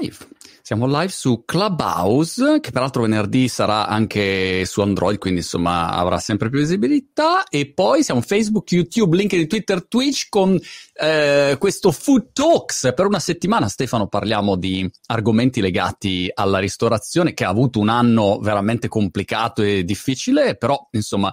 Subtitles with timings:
[0.00, 0.16] live.
[0.62, 6.48] Siamo live su Clubhouse, che peraltro venerdì sarà anche su Android, quindi insomma avrà sempre
[6.48, 7.44] più visibilità.
[7.48, 10.58] E poi siamo Facebook, YouTube, LinkedIn, Twitter, Twitch con
[10.94, 12.92] eh, questo Food Talks.
[12.94, 18.38] Per una settimana, Stefano, parliamo di argomenti legati alla ristorazione, che ha avuto un anno
[18.38, 21.32] veramente complicato e difficile, però insomma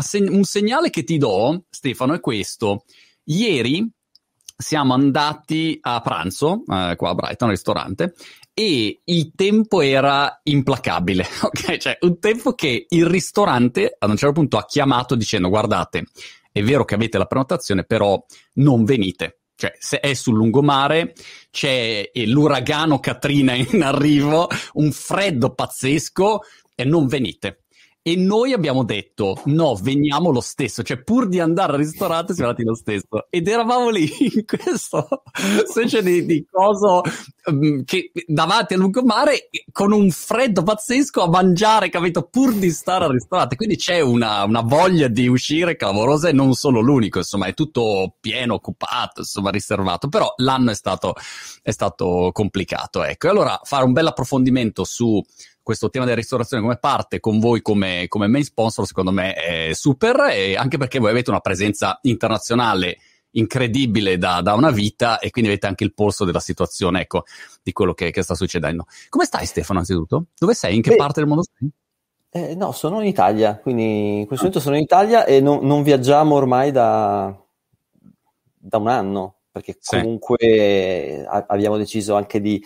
[0.00, 2.84] seg- un segnale che ti do, Stefano, è questo.
[3.24, 3.88] Ieri
[4.62, 8.14] siamo andati a pranzo eh, qua a Brighton, al ristorante,
[8.54, 11.76] e il tempo era implacabile, ok?
[11.76, 16.06] Cioè, un tempo che il ristorante ad un certo punto ha chiamato dicendo guardate,
[16.50, 18.22] è vero che avete la prenotazione, però
[18.54, 19.38] non venite.
[19.54, 21.12] Cioè, se è sul lungomare,
[21.50, 26.40] c'è l'uragano Katrina in arrivo, un freddo pazzesco
[26.74, 27.61] e non venite.
[28.04, 32.50] E noi abbiamo detto no, veniamo lo stesso, cioè pur di andare al ristorante siamo
[32.50, 33.26] andati lo stesso.
[33.30, 35.22] Ed eravamo lì in questo
[35.68, 37.02] specie di, di coso
[37.44, 42.22] um, che davanti al lungomare con un freddo pazzesco a mangiare, capito?
[42.22, 43.54] Pur di stare al ristorante.
[43.54, 48.16] Quindi c'è una, una voglia di uscire clamorosa e non solo l'unico, insomma, è tutto
[48.18, 50.08] pieno, occupato, insomma, riservato.
[50.08, 51.14] Però l'anno è stato,
[51.62, 53.28] è stato complicato, ecco.
[53.28, 55.22] E allora fare un bel approfondimento su
[55.62, 59.72] questo tema della ristorazione come parte con voi come, come main sponsor, secondo me è
[59.72, 62.98] super, e anche perché voi avete una presenza internazionale
[63.32, 67.24] incredibile da, da, una vita e quindi avete anche il polso della situazione, ecco,
[67.62, 68.86] di quello che, che sta succedendo.
[69.08, 70.26] Come stai Stefano, anzitutto?
[70.38, 70.76] Dove sei?
[70.76, 71.70] In che Beh, parte del mondo sei?
[72.34, 74.48] Eh, no, sono in Italia, quindi in questo ah.
[74.48, 77.34] momento sono in Italia e non, non viaggiamo ormai da,
[78.56, 81.24] da, un anno, perché comunque sì.
[81.46, 82.62] abbiamo deciso anche di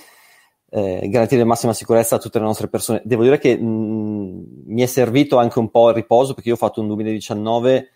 [0.69, 3.03] eh, garantire massima sicurezza a tutte le nostre persone.
[3.05, 6.59] Devo dire che mh, mi è servito anche un po' il riposo perché io ho
[6.59, 7.91] fatto un 2019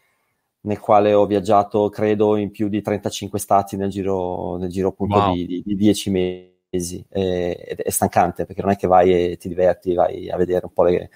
[0.63, 5.17] nel quale ho viaggiato, credo, in più di 35 stati nel giro, nel giro appunto
[5.17, 5.35] wow.
[5.35, 7.05] di, di, di, 10 mesi.
[7.09, 10.73] Eh, è stancante perché non è che vai e ti diverti, vai a vedere un
[10.73, 11.11] po' le,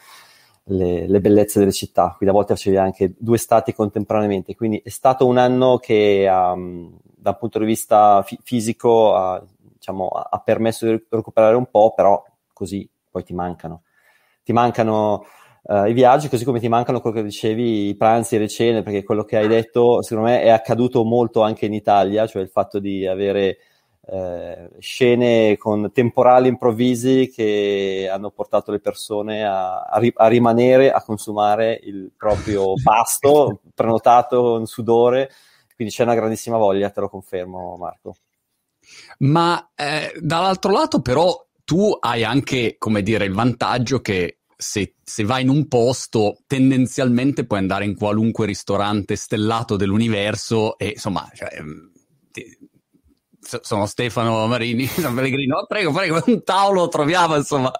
[0.64, 2.14] le, le, bellezze delle città.
[2.16, 4.54] Quindi a volte facevi anche due stati contemporaneamente.
[4.54, 9.46] Quindi è stato un anno che um, da un punto di vista fi- fisico uh,
[9.84, 12.22] diciamo, ha permesso di recuperare un po', però
[12.54, 13.82] così poi ti mancano.
[14.42, 15.26] Ti mancano
[15.64, 18.82] uh, i viaggi, così come ti mancano quello che dicevi, i pranzi e le cene,
[18.82, 22.48] perché quello che hai detto, secondo me, è accaduto molto anche in Italia, cioè il
[22.48, 23.58] fatto di avere
[24.06, 30.92] eh, scene con temporali improvvisi che hanno portato le persone a, a, ri- a rimanere
[30.92, 35.30] a consumare il proprio pasto prenotato in sudore.
[35.74, 38.14] Quindi c'è una grandissima voglia, te lo confermo, Marco.
[39.18, 41.34] Ma eh, dall'altro lato, però,
[41.64, 47.46] tu hai anche, come dire, il vantaggio che se, se, vai in un posto, tendenzialmente
[47.46, 51.86] puoi andare in qualunque ristorante stellato dell'universo e insomma, cioè, mm,
[52.30, 52.44] ti,
[53.60, 57.70] sono Stefano Marini, San Pellegrino, oh, prego, prego, un tavolo lo troviamo, insomma.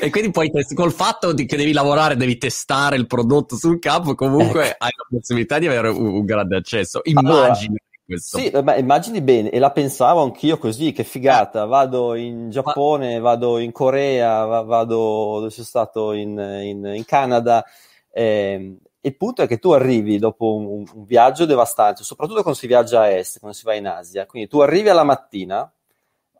[0.00, 4.14] E quindi poi col fatto di, che devi lavorare, devi testare il prodotto sul campo,
[4.14, 4.84] comunque ecco.
[4.84, 7.00] hai la possibilità di avere un, un grande accesso.
[7.04, 7.76] Immagini.
[8.06, 8.36] Questo.
[8.36, 13.58] Sì, ma immagini bene, e la pensavo anch'io così, che figata, vado in Giappone, vado
[13.58, 17.64] in Corea, vado dove sono stato in, in, in Canada.
[18.10, 22.66] Eh, il punto è che tu arrivi dopo un, un, viaggio devastante, soprattutto quando si
[22.66, 24.26] viaggia a est, quando si va in Asia.
[24.26, 25.70] Quindi tu arrivi alla mattina,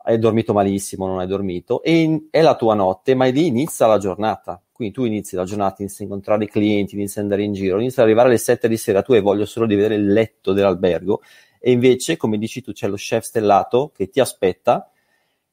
[0.03, 3.87] hai dormito malissimo, non hai dormito, e in, è la tua notte, ma lì inizia
[3.87, 4.61] la giornata.
[4.71, 7.79] Quindi tu inizi la giornata, inizi a incontrare i clienti, inizi ad andare in giro,
[7.79, 10.53] inizi ad arrivare alle 7 di sera, tu hai voglia solo di vedere il letto
[10.53, 11.21] dell'albergo
[11.67, 14.87] e invece, come dici tu, c'è lo chef stellato che ti aspetta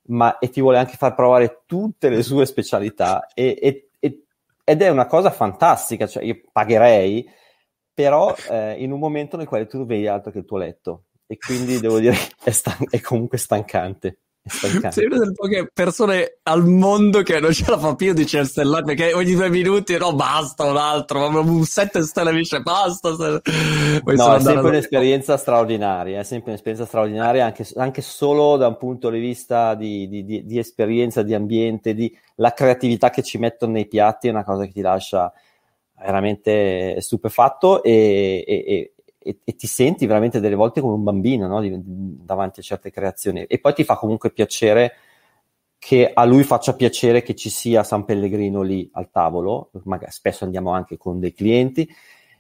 [0.09, 4.25] ma, e ti vuole anche far provare tutte le sue specialità e, e, e,
[4.63, 7.27] ed è una cosa fantastica, cioè io pagherei,
[7.95, 11.05] però eh, in un momento nel quale tu non vedi altro che il tuo letto
[11.27, 14.19] e quindi devo dire che è, stan- è comunque stancante.
[14.45, 18.83] Sei una delle poche persone al mondo che non ce la fa più di cerstellare
[18.83, 23.15] perché ogni due minuti no basta un altro, ma un sette stelle dice basta.
[23.15, 23.41] Se...
[24.05, 29.11] no, è sempre un'esperienza straordinaria, è sempre un'esperienza straordinaria anche, anche solo da un punto
[29.11, 33.73] di vista di, di, di, di esperienza, di ambiente, di la creatività che ci mettono
[33.73, 35.33] nei piatti è una cosa che ti lascia
[36.03, 38.92] veramente stupefatto e, e, e,
[39.23, 41.61] e, ti senti veramente delle volte come un bambino no?
[41.65, 43.45] davanti a certe creazioni.
[43.45, 44.93] E poi ti fa comunque piacere
[45.79, 50.45] che a lui faccia piacere che ci sia San Pellegrino lì al tavolo, magari spesso
[50.45, 51.89] andiamo anche con dei clienti,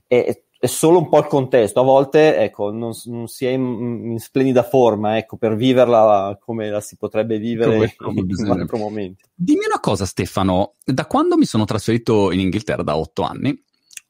[0.06, 4.12] e, è solo un po' il contesto, a volte ecco, non, non si è in,
[4.12, 8.61] in, splendida forma ecco, per viverla come la si potrebbe vivere come, come in un
[8.61, 9.25] altro momento.
[9.35, 13.61] Dimmi una cosa Stefano, da quando mi sono trasferito in Inghilterra da otto anni,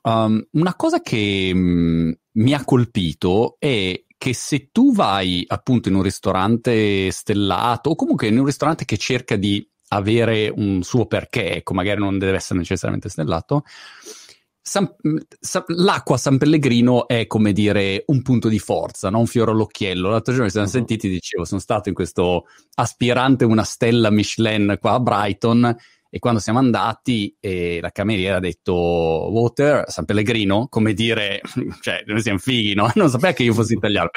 [0.02, 5.88] Um, una cosa che mh, mm, mi ha colpito è che se tu vai appunto
[5.88, 11.06] in un ristorante stellato o comunque in un ristorante che cerca di avere un suo
[11.06, 13.64] perché, ecco, magari non deve essere necessariamente stellato,
[14.64, 14.94] San,
[15.40, 20.08] San, l'acqua San Pellegrino è come dire un punto di forza, non un fiore all'occhiello.
[20.08, 20.72] L'altro giorno mi siamo uh-huh.
[20.72, 22.46] sentiti, dicevo, sono stato in questo
[22.76, 25.76] aspirante una stella Michelin qua a Brighton
[26.14, 31.40] e quando siamo andati eh, la cameriera ha detto water San Pellegrino, come dire,
[31.80, 32.90] cioè noi siamo fighi, no?
[32.96, 34.10] Non sapeva che io fossi italiano.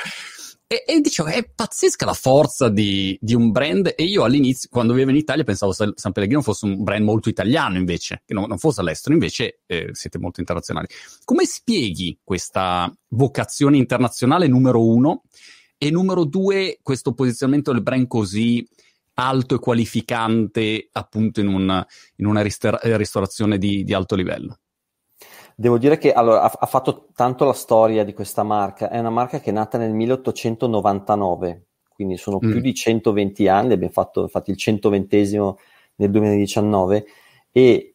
[0.68, 3.94] E, e, dicevo, è pazzesca la forza di, di, un brand.
[3.96, 7.78] E io all'inizio, quando vivevo in Italia, pensavo San Pellegrino fosse un brand molto italiano
[7.78, 9.14] invece, che non, non fosse all'estero.
[9.14, 10.88] Invece eh, siete molto internazionali.
[11.24, 15.22] Come spieghi questa vocazione internazionale, numero uno?
[15.78, 18.68] E numero due, questo posizionamento del brand così
[19.16, 21.86] alto e qualificante, appunto, in, un,
[22.18, 24.60] in una ristor- ristorazione di, di alto livello?
[25.56, 29.10] Devo dire che allora, ha, ha, fatto tanto la storia di questa marca, è una
[29.10, 32.52] marca che è nata nel 1899, quindi sono mm.
[32.52, 35.18] più di 120 anni, abbiamo fatto infatti il 120
[35.96, 37.06] nel 2019
[37.54, 37.94] e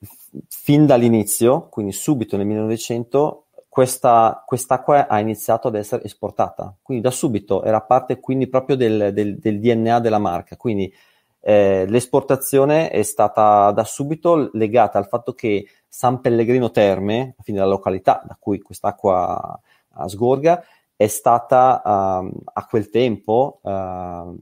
[0.49, 7.11] fin dall'inizio, quindi subito nel 1900, questa, quest'acqua ha iniziato ad essere esportata, quindi da
[7.11, 10.93] subito era parte quindi proprio del, del, del DNA della marca, quindi
[11.40, 17.69] eh, l'esportazione è stata da subito legata al fatto che San Pellegrino Terme, quindi la
[17.69, 19.60] località da cui quest'acqua
[20.06, 20.62] sgorga,
[20.96, 24.38] è stata uh, a quel tempo uh,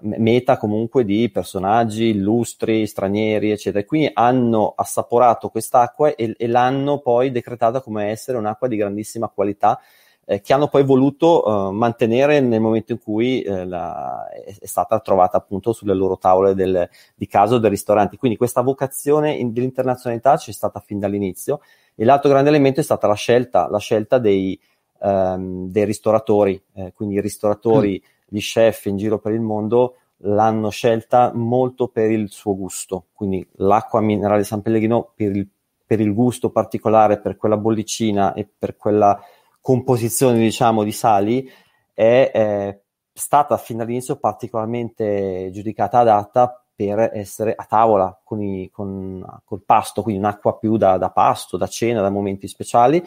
[0.00, 3.84] meta comunque di personaggi illustri, stranieri, eccetera.
[3.84, 9.80] Quindi hanno assaporato quest'acqua e, e l'hanno poi decretata come essere un'acqua di grandissima qualità
[10.24, 15.00] eh, che hanno poi voluto uh, mantenere nel momento in cui eh, la, è, stata
[15.00, 18.16] trovata appunto sulle loro tavole del, di casa o dei ristoranti.
[18.16, 21.60] Quindi questa vocazione in, dell'internazionalità c'è stata fin dall'inizio
[21.94, 24.58] e l'altro grande elemento è stata la scelta, la scelta dei,
[25.00, 28.26] um, dei ristoratori, eh, quindi i ristoratori, mm.
[28.28, 33.44] gli chef in giro per il mondo l'hanno scelta molto per il suo gusto, quindi
[33.56, 35.48] l'acqua minerale San Pellegrino per il,
[35.84, 39.20] per il gusto particolare, per quella bollicina e per quella
[39.62, 41.50] composizione diciamo di sali
[41.94, 42.82] è eh,
[43.14, 50.02] stata fin dall'inizio particolarmente giudicata adatta per essere a tavola con, i, con col pasto,
[50.02, 53.02] quindi un'acqua più da, da, pasto, da cena, da momenti speciali.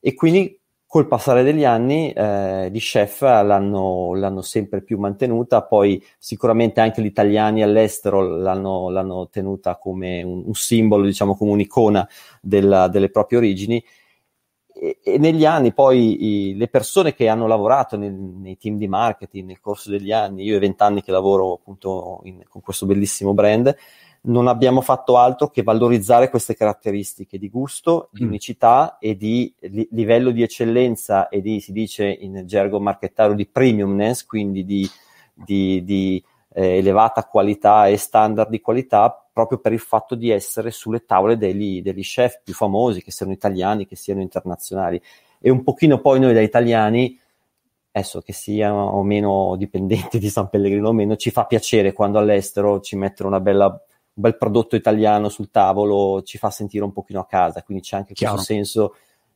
[0.00, 6.02] E quindi col passare degli anni eh, gli chef l'hanno, l'hanno, sempre più mantenuta, poi
[6.18, 12.06] sicuramente anche gli italiani all'estero l'hanno, l'hanno tenuta come un, un, simbolo, diciamo come un'icona
[12.40, 13.82] della, delle proprie origini
[14.82, 18.88] e, e negli anni poi i, le persone che hanno lavorato nel, nei team di
[18.88, 23.32] marketing nel corso degli anni, io ho vent'anni che lavoro appunto in, con questo bellissimo
[23.32, 23.72] brand,
[24.22, 28.26] non abbiamo fatto altro che valorizzare queste caratteristiche di gusto, di mm.
[28.26, 33.46] unicità e di li, livello di eccellenza e di, si dice in gergo marchettario, di
[33.46, 34.88] premiumness, quindi di,
[35.32, 36.22] di, di
[36.54, 41.36] eh, elevata qualità e standard di qualità proprio per il fatto di essere sulle tavole
[41.36, 45.00] degli, degli chef più famosi, che siano italiani, che siano internazionali.
[45.40, 47.18] E un pochino poi noi da italiani,
[47.90, 52.18] adesso che siano o meno dipendenti di San Pellegrino o meno, ci fa piacere quando
[52.18, 53.78] all'estero ci mettono bella, un
[54.12, 58.12] bel prodotto italiano sul tavolo, ci fa sentire un pochino a casa, quindi c'è anche
[58.12, 58.34] Chiaro.
[58.34, 58.94] questo senso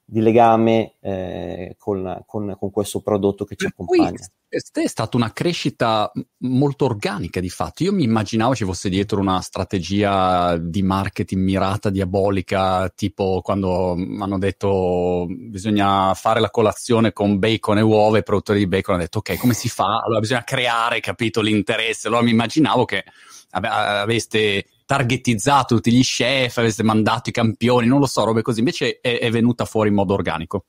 [0.08, 4.24] di legame eh, con, con, con, questo prodotto che ci accompagna.
[4.48, 7.82] È stata una crescita molto organica di fatto.
[7.82, 14.38] Io mi immaginavo ci fosse dietro una strategia di marketing mirata, diabolica, tipo quando hanno
[14.38, 19.18] detto bisogna fare la colazione con bacon e uova, i produttori di bacon hanno detto
[19.18, 20.02] ok, come si fa?
[20.04, 22.06] Allora bisogna creare, capito, l'interesse.
[22.06, 23.02] Allora mi immaginavo che
[23.50, 28.60] aveste targetizzato tutti gli chef, aveste mandato i campioni, non lo so, robe così.
[28.60, 30.64] Invece è, è venuta fuori in modo organico.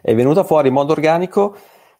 [0.00, 1.56] È venuta fuori in modo organico,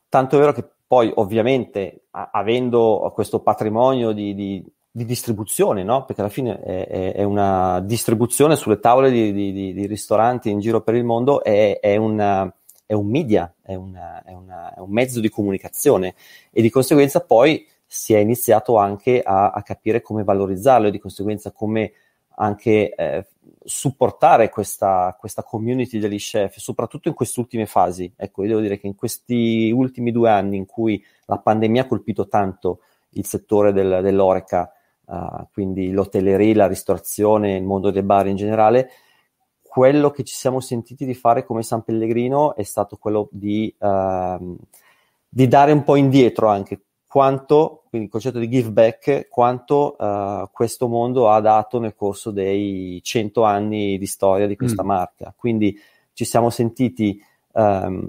[0.08, 6.04] tanto è vero che poi ovviamente a- avendo questo patrimonio di, di, di distribuzione, no?
[6.04, 10.94] perché alla fine è, è, una distribuzione sulle tavole di, di, ristoranti in giro per
[10.94, 16.14] il mondo, è, è, una, è un media, una, una, è, un mezzo di comunicazione
[16.52, 20.99] e di conseguenza poi si è iniziato anche a, a capire come valorizzarlo e di
[20.99, 21.92] conseguenza come
[22.37, 23.26] anche eh,
[23.62, 28.11] supportare questa, questa, community degli chef, soprattutto in queste ultime fasi.
[28.16, 31.87] Ecco, io devo dire che in questi ultimi due anni in cui la pandemia ha
[31.87, 32.80] colpito tanto
[33.11, 34.72] il settore del, dell'oreca,
[35.04, 38.88] uh, quindi l'hotellerie, la ristorazione, il mondo dei bar in generale,
[39.61, 44.56] quello che ci siamo sentiti di fare come San Pellegrino è stato quello di, uh,
[45.28, 46.80] di dare un po' indietro anche
[47.12, 52.31] quanto, quindi il concetto di give back, quanto uh, questo mondo ha dato nel corso
[52.31, 54.87] dei cento anni di storia di questa mm.
[54.87, 55.35] marca.
[55.37, 55.78] Quindi
[56.14, 58.07] ci siamo sentiti ehm,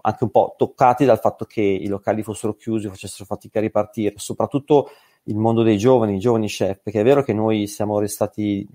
[0.00, 4.14] anche un po' toccati dal fatto che i locali fossero chiusi, facessero fatica a ripartire,
[4.16, 4.88] soprattutto
[5.24, 8.66] il mondo dei giovani, i giovani chef, perché è vero che noi siamo restati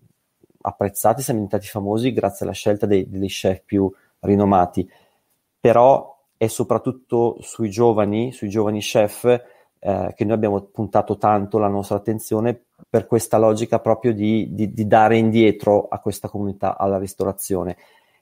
[0.61, 4.87] apprezzati, siamo diventati famosi grazie alla scelta dei, dei chef più rinomati,
[5.59, 11.67] però è soprattutto sui giovani, sui giovani chef, eh, che noi abbiamo puntato tanto la
[11.67, 12.57] nostra attenzione
[12.89, 17.75] per questa logica proprio di, di, di, dare indietro a questa comunità, alla ristorazione.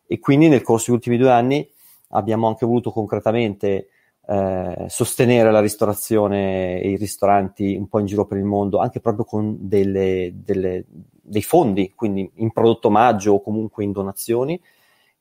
[0.07, 1.69] E quindi nel corso degli ultimi due anni
[2.09, 3.89] abbiamo anche voluto concretamente
[4.25, 8.99] eh, sostenere la ristorazione e i ristoranti un po' in giro per il mondo, anche
[8.99, 10.85] proprio con delle, delle,
[11.21, 14.59] dei fondi, quindi in prodotto omaggio o comunque in donazioni.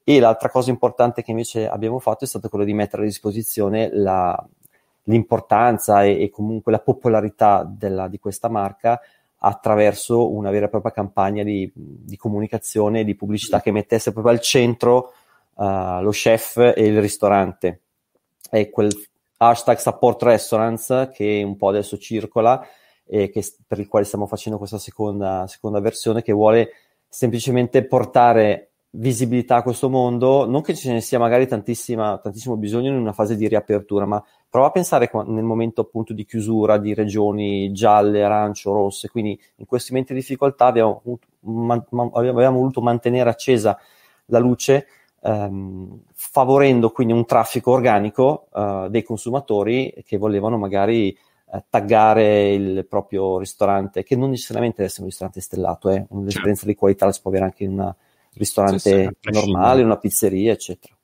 [0.08, 3.90] E l'altra cosa importante che invece abbiamo fatto è stata quella di mettere a disposizione
[3.92, 4.40] la,
[5.02, 9.00] l'importanza e, e, comunque la popolarità della, di questa marca
[9.38, 14.32] attraverso una vera e propria campagna di, di comunicazione e di pubblicità che mettesse proprio
[14.32, 15.12] al centro
[15.54, 17.80] uh, lo chef e il ristorante.
[18.48, 18.92] È quel
[19.38, 22.64] hashtag support restaurants che un po' adesso circola
[23.04, 26.70] e che, per il quale stiamo facendo questa seconda, seconda versione che vuole
[27.08, 32.20] semplicemente portare visibilità a questo mondo, non che ce ne sia magari tantissimo
[32.56, 36.78] bisogno in una fase di riapertura, ma prova a pensare nel momento appunto di chiusura
[36.78, 41.02] di regioni gialle, arancio, rosse, quindi in questi momenti di difficoltà abbiamo,
[42.14, 43.78] abbiamo voluto mantenere accesa
[44.26, 44.86] la luce
[45.22, 52.86] ehm, favorendo quindi un traffico organico eh, dei consumatori che volevano magari eh, taggare il
[52.88, 56.66] proprio ristorante, che non necessariamente deve essere un ristorante stellato, eh, un'esperienza certo.
[56.66, 57.94] di qualità la si può avere anche in un
[58.36, 60.94] ristorante sì, sì, normale, una pizzeria, eccetera.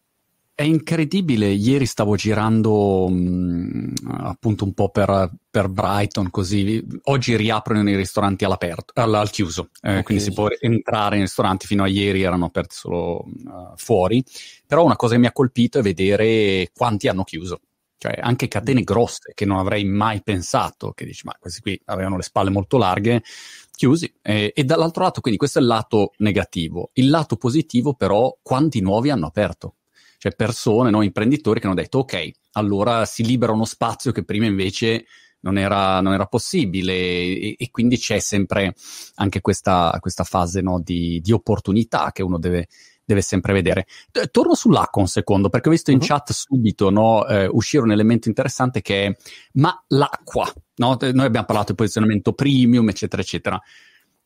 [0.55, 7.89] È incredibile, ieri stavo girando mh, appunto un po' per, per, Brighton, così oggi riaprono
[7.89, 10.03] i ristoranti all'aperto, al, al chiuso, eh, okay.
[10.03, 14.23] quindi si può entrare in ristoranti, fino a ieri erano aperti solo uh, fuori,
[14.67, 17.61] però una cosa che mi ha colpito è vedere quanti hanno chiuso,
[18.03, 22.17] cioè anche catene grosse che non avrei mai pensato, che dici ma questi qui avevano
[22.17, 23.23] le spalle molto larghe,
[23.71, 24.13] chiusi.
[24.21, 26.91] Eh, e dall'altro lato, quindi questo è il lato negativo.
[26.95, 29.77] Il lato positivo però, quanti nuovi hanno aperto?
[30.19, 34.47] cioè persone, no, imprenditori che hanno detto ok, allora si libera uno spazio che prima
[34.47, 35.05] invece
[35.41, 38.73] non era, non era possibile e, e, quindi c'è sempre
[39.17, 42.69] anche questa, questa fase no, di, di, opportunità che uno deve,
[43.05, 43.87] deve sempre vedere.
[44.31, 46.07] Torno sull'acqua un secondo perché ho visto in uh-huh.
[46.07, 49.17] chat subito no, eh, uscire un elemento interessante che è
[49.55, 50.97] ma l'acqua, no?
[51.01, 53.61] noi abbiamo parlato di posizionamento premium eccetera eccetera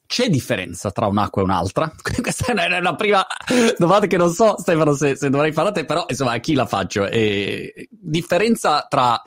[0.06, 1.92] c'è differenza tra un'acqua e un'altra?
[2.22, 3.26] Questa è la prima
[3.76, 6.54] domanda che non so, Stefano, se, se dovrei fare a te, però insomma a chi
[6.54, 7.06] la faccio?
[7.06, 9.20] Eh, differenza tra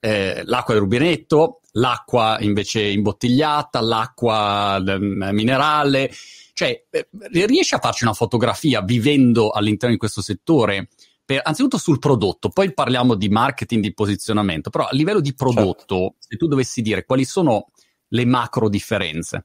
[0.00, 6.10] eh, l'acqua del rubinetto, l'acqua invece imbottigliata, l'acqua eh, minerale,
[6.56, 7.06] cioè eh,
[7.44, 10.88] riesci a farci una fotografia vivendo all'interno di questo settore?
[11.22, 15.96] Per, anzitutto sul prodotto, poi parliamo di marketing, di posizionamento, però a livello di prodotto,
[15.96, 16.14] certo.
[16.18, 17.66] se tu dovessi dire quali sono
[18.08, 19.44] le macro differenze?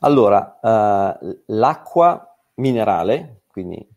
[0.00, 3.88] Allora, uh, l'acqua minerale, quindi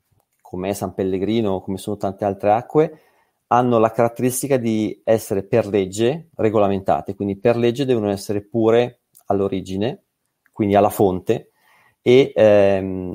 [0.41, 3.01] come San Pellegrino, come sono tante altre acque,
[3.47, 10.03] hanno la caratteristica di essere per legge regolamentate, quindi per legge devono essere pure all'origine,
[10.53, 11.50] quindi alla fonte,
[12.01, 13.13] e ehm,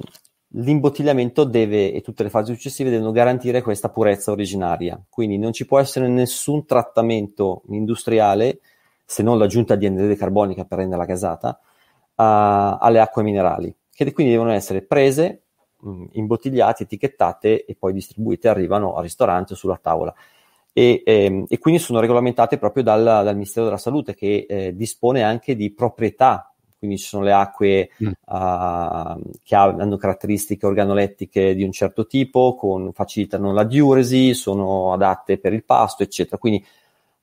[0.49, 5.01] l'imbottigliamento deve, e tutte le fasi successive devono garantire questa purezza originaria.
[5.09, 8.61] Quindi non ci può essere nessun trattamento industriale,
[9.05, 11.61] se non l'aggiunta di anidride carbonica per renderla gasata,
[12.17, 15.43] a, alle acque minerali, che quindi devono essere prese,
[15.81, 20.15] mh, imbottigliate, etichettate e poi distribuite, arrivano al ristorante o sulla tavola.
[20.73, 25.23] E, ehm, e, quindi sono regolamentate proprio dal, dal Ministero della Salute che eh, dispone
[25.23, 28.07] anche di proprietà, quindi ci sono le acque mm.
[28.07, 35.39] uh, che hanno caratteristiche organolettiche di un certo tipo, con, facilitano la diuresi, sono adatte
[35.39, 36.39] per il pasto, eccetera.
[36.39, 36.65] Quindi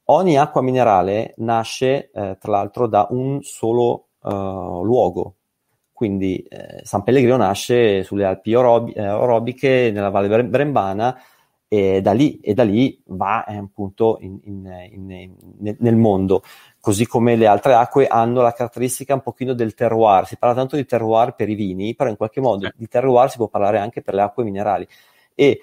[0.05, 5.35] ogni acqua minerale nasce eh, tra l'altro da un solo uh, luogo.
[5.93, 11.17] Quindi eh, San Pellegrino nasce sulle Alpi Orobi- eh, Orobiche, nella Valle Brembana,
[11.73, 16.43] e da lì, e da lì va eh, appunto in, in, in, nel mondo.
[16.79, 20.27] Così come le altre acque hanno la caratteristica un pochino del terroir.
[20.27, 23.37] Si parla tanto di terroir per i vini, però in qualche modo di terroir si
[23.37, 24.87] può parlare anche per le acque minerali.
[25.33, 25.61] E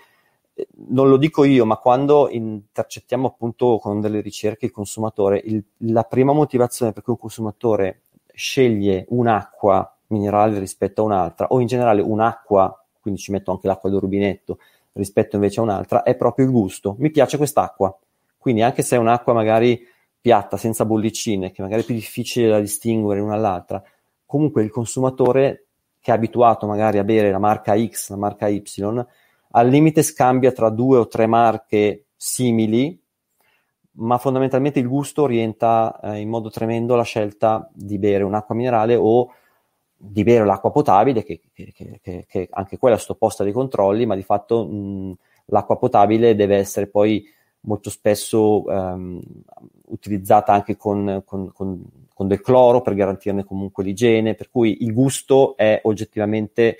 [0.52, 5.64] eh, non lo dico io, ma quando intercettiamo appunto con delle ricerche il consumatore, il,
[5.92, 8.02] la prima motivazione per cui un consumatore
[8.34, 13.88] sceglie un'acqua minerale rispetto a un'altra, o in generale un'acqua, quindi ci metto anche l'acqua
[13.88, 14.58] del rubinetto,
[14.92, 16.96] rispetto invece a un'altra, è proprio il gusto.
[16.98, 17.96] Mi piace quest'acqua.
[18.36, 19.86] Quindi anche se è un'acqua magari
[20.20, 23.82] piatta, senza bollicine, che magari è più difficile da distinguere l'una dall'altra,
[24.26, 25.66] comunque il consumatore
[26.00, 28.62] che è abituato magari a bere la marca X, la marca Y,
[29.52, 32.98] al limite scambia tra due o tre marche simili,
[33.92, 38.94] ma fondamentalmente il gusto orienta eh, in modo tremendo la scelta di bere un'acqua minerale
[38.94, 39.32] o
[40.02, 44.14] di bere l'acqua potabile, che, che, che, che anche quella è sottoposta dei controlli, ma
[44.14, 45.14] di fatto mh,
[45.46, 47.22] l'acqua potabile deve essere poi
[47.62, 49.20] molto spesso um,
[49.88, 51.82] utilizzata anche con, con, con,
[52.14, 56.78] con, del cloro per garantirne comunque l'igiene, per cui il gusto è oggettivamente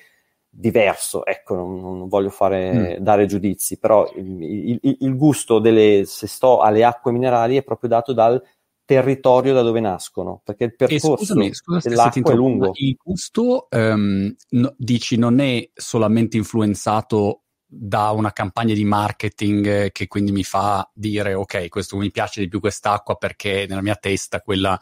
[0.49, 3.03] diverso, ecco, non, non voglio fare, mm.
[3.03, 7.91] dare giudizi, però il, il, il, gusto delle, se sto alle acque minerali è proprio
[7.91, 8.43] dato dal
[8.91, 12.73] territorio da dove nascono, perché il percorso scusami, scusa dell'acqua è lungo.
[12.75, 20.09] Il gusto, um, no, dici, non è solamente influenzato da una campagna di marketing che
[20.09, 24.41] quindi mi fa dire ok, questo mi piace di più quest'acqua perché nella mia testa
[24.41, 24.77] quella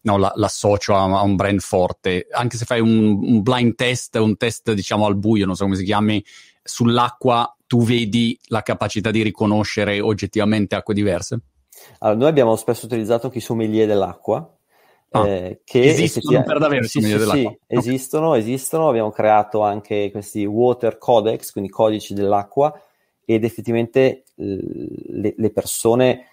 [0.00, 2.26] no, la, l'associo a, a, un brand forte.
[2.32, 5.76] Anche se fai un, un, blind test, un test diciamo al buio, non so come
[5.76, 6.24] si chiami,
[6.64, 11.40] sull'acqua, tu vedi la capacità di riconoscere oggettivamente acque diverse?
[11.98, 14.56] Allora, noi abbiamo spesso utilizzato anche i sommelier dell'acqua,
[15.14, 20.46] Ah, eh, che esistono per davvero sì, sì, sì, esistono, esistono, abbiamo creato anche questi
[20.46, 22.72] water codex, quindi codici dell'acqua
[23.22, 26.26] ed effettivamente le, le persone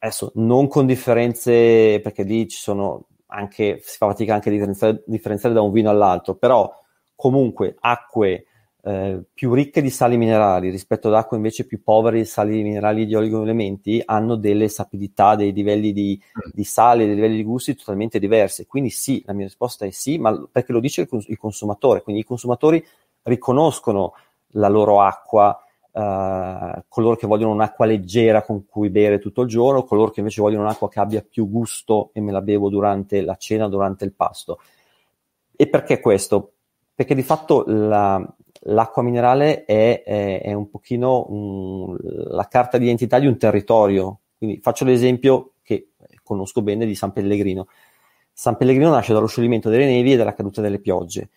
[0.00, 5.02] adesso non con differenze perché lì ci sono anche si fa fatica anche a differenziare,
[5.06, 6.70] differenziare da un vino all'altro, però
[7.14, 8.46] comunque acque
[8.84, 13.02] eh, più ricche di sali minerali rispetto ad acque invece più povere di sali minerali
[13.02, 16.50] e di oligoelementi hanno delle sapidità, dei livelli di, mm.
[16.52, 18.66] di sale, dei livelli di gusti totalmente diversi.
[18.66, 22.02] Quindi sì, la mia risposta è sì, ma perché lo dice il, cons- il consumatore.
[22.02, 22.84] Quindi i consumatori
[23.22, 24.14] riconoscono
[24.54, 25.56] la loro acqua,
[25.94, 30.40] Uh, coloro che vogliono un'acqua leggera con cui bere tutto il giorno, coloro che invece
[30.40, 34.14] vogliono un'acqua che abbia più gusto e me la bevo durante la cena, durante il
[34.14, 34.58] pasto.
[35.54, 36.52] E perché questo?
[36.94, 38.26] Perché di fatto la,
[38.64, 44.20] l'acqua minerale è, è, è un pochino un, la carta di identità di un territorio.
[44.36, 45.90] Quindi faccio l'esempio che
[46.22, 47.66] conosco bene di San Pellegrino.
[48.32, 51.30] San Pellegrino nasce dallo scioglimento delle nevi e dalla caduta delle piogge.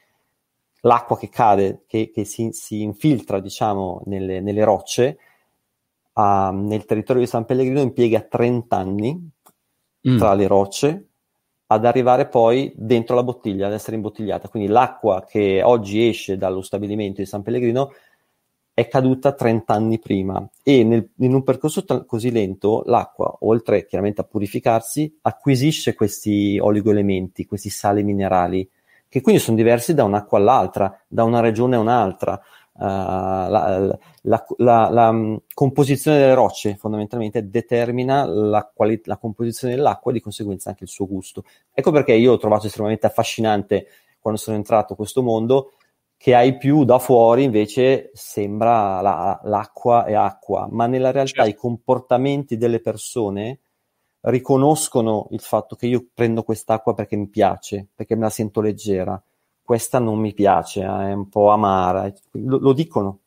[0.82, 5.18] L'acqua che cade, che, che si, si, infiltra, diciamo, nelle, nelle rocce,
[6.14, 9.32] uh, nel territorio di San Pellegrino impiega 30 anni
[10.08, 10.18] mm.
[10.18, 11.08] tra le rocce
[11.68, 14.50] ad arrivare poi dentro la bottiglia, ad essere imbottigliata.
[14.50, 17.92] Quindi l'acqua che oggi esce dallo stabilimento di San Pellegrino
[18.74, 23.86] è caduta 30 anni prima e nel, in un percorso t- così lento l'acqua, oltre
[23.86, 28.70] chiaramente a purificarsi, acquisisce questi oligoelementi, questi sali minerali,
[29.08, 32.38] che quindi sono diversi da un'acqua all'altra, da una regione a un'altra.
[32.78, 33.80] Uh, la,
[34.22, 40.16] la, la, la, mm, composizione delle rocce fondamentalmente determina la, quali- la composizione dell'acqua e
[40.16, 41.46] di conseguenza anche il suo gusto.
[41.74, 43.88] Ecco perché io ho trovato estremamente affascinante
[44.20, 45.72] quando sono entrato in questo mondo
[46.18, 51.50] che ai più da fuori invece sembra la, l'acqua è acqua, ma nella realtà certo.
[51.50, 53.60] i comportamenti delle persone
[54.22, 59.22] riconoscono il fatto che io prendo quest'acqua perché mi piace, perché me la sento leggera
[59.66, 63.22] questa non mi piace, eh, è un po' amara, lo, lo dicono.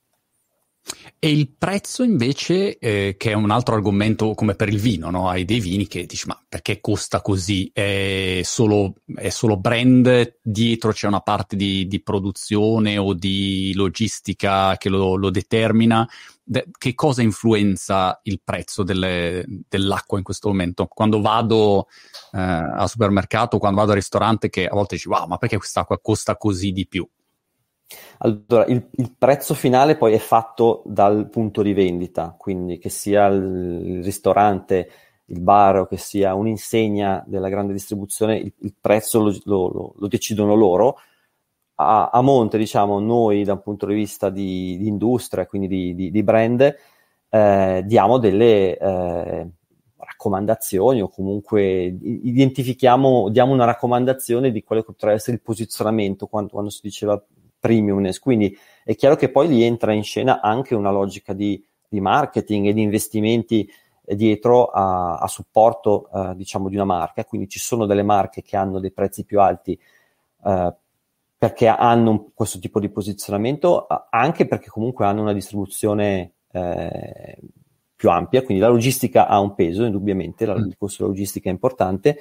[1.21, 5.29] E il prezzo invece, eh, che è un altro argomento come per il vino, no?
[5.29, 7.69] hai dei vini che dici ma perché costa così?
[7.73, 14.77] È solo, è solo brand, dietro c'è una parte di, di produzione o di logistica
[14.77, 16.09] che lo, lo determina?
[16.45, 20.87] De- che cosa influenza il prezzo delle, dell'acqua in questo momento?
[20.87, 21.89] Quando vado
[22.33, 25.99] eh, al supermercato, quando vado al ristorante, che a volte dici wow ma perché quest'acqua
[26.01, 27.07] costa così di più?
[28.19, 33.27] Allora, il, il, prezzo finale poi è fatto dal punto di vendita, quindi che sia
[33.27, 34.91] il, ristorante,
[35.27, 40.09] il bar o che sia un'insegna della grande distribuzione, il, il prezzo lo, lo, lo,
[40.09, 40.99] decidono loro.
[41.77, 45.95] A, a, monte, diciamo, noi da un punto di vista di, di industria, quindi di,
[45.95, 46.77] di, di brand,
[47.31, 49.49] eh, diamo delle eh,
[49.97, 56.51] raccomandazioni o comunque identifichiamo, diamo una raccomandazione di quello che potrebbe essere il posizionamento quando,
[56.51, 57.23] quando si diceva
[57.59, 58.19] premiumness.
[58.19, 62.67] Quindi è chiaro che poi lì entra in scena anche una logica di, di marketing
[62.67, 63.71] e di investimenti
[64.03, 67.25] dietro a, a supporto eh, diciamo di una marca.
[67.25, 69.79] Quindi ci sono delle marche che hanno dei prezzi più alti
[70.45, 70.75] eh,
[71.39, 77.39] perché hanno questo tipo di posizionamento, anche perché comunque hanno una distribuzione eh,
[77.95, 81.53] più ampia, quindi la logistica ha un peso, indubbiamente, la, il costo della logistica è
[81.53, 82.19] importante,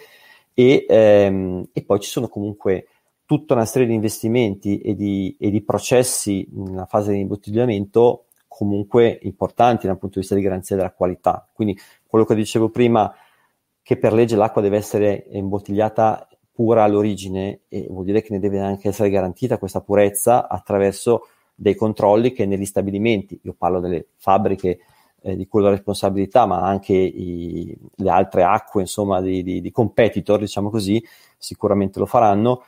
[0.53, 2.87] e, ehm, e poi ci sono comunque
[3.27, 9.19] tutta una serie di investimenti e di, e di processi nella fase di imbottigliamento comunque
[9.23, 11.45] importanti dal punto di vista di garanzia della qualità.
[11.53, 13.13] Quindi quello che dicevo prima,
[13.83, 18.59] che per legge l'acqua deve essere imbottigliata pura all'origine, e vuol dire che ne deve
[18.61, 24.79] anche essere garantita questa purezza attraverso dei controlli che negli stabilimenti, io parlo delle fabbriche
[25.21, 29.71] eh, di cui ho responsabilità, ma anche i, le altre acque, insomma, di, di, di,
[29.71, 31.03] competitor, diciamo così,
[31.37, 32.63] sicuramente lo faranno,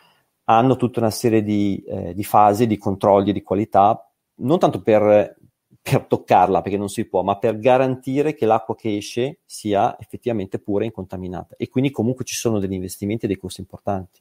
[0.50, 5.38] hanno tutta una serie di, eh, di fasi, di controlli di qualità, non tanto per,
[5.80, 10.58] per toccarla, perché non si può, ma per garantire che l'acqua che esce sia effettivamente
[10.58, 11.56] pura e incontaminata.
[11.56, 14.20] E quindi comunque ci sono degli investimenti e dei costi importanti.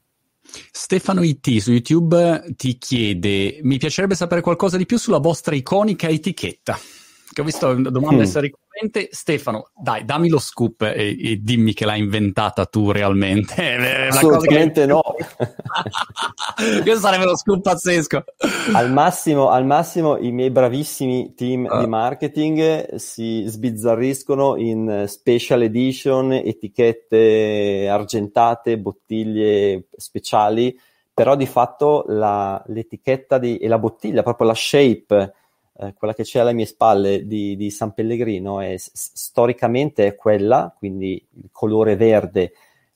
[0.71, 6.07] Stefano IT su YouTube ti chiede: Mi piacerebbe sapere qualcosa di più sulla vostra iconica
[6.07, 6.77] etichetta.
[7.31, 8.25] Che ho visto una domanda mm.
[8.25, 9.09] essere ricorrente.
[9.11, 14.07] Stefano, dai, dammi lo scoop e, e dimmi che l'hai inventata tu realmente.
[14.09, 14.85] Assolutamente che...
[14.87, 15.01] no.
[16.81, 18.23] Questo sarebbe lo scoop pazzesco.
[18.73, 21.79] Al massimo, al massimo i miei bravissimi team uh.
[21.79, 30.77] di marketing si sbizzarriscono in special edition, etichette argentate, bottiglie speciali,
[31.13, 35.33] però di fatto la, l'etichetta di, e la bottiglia, proprio la shape
[35.81, 40.73] eh, quella che c'è alle mie spalle di, di San Pellegrino è storicamente è quella,
[40.77, 42.51] quindi il colore verde,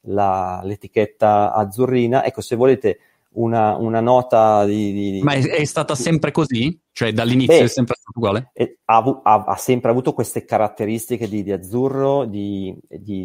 [0.07, 2.25] la, l'etichetta azzurrina.
[2.25, 2.99] Ecco, se volete
[3.35, 6.77] una, una nota di, di, Ma è, è, stata sempre così?
[6.91, 8.49] Cioè dall'inizio beh, è sempre stato uguale?
[8.51, 12.29] È, ha, ha, ha, sempre avuto queste caratteristiche di, di azzurro,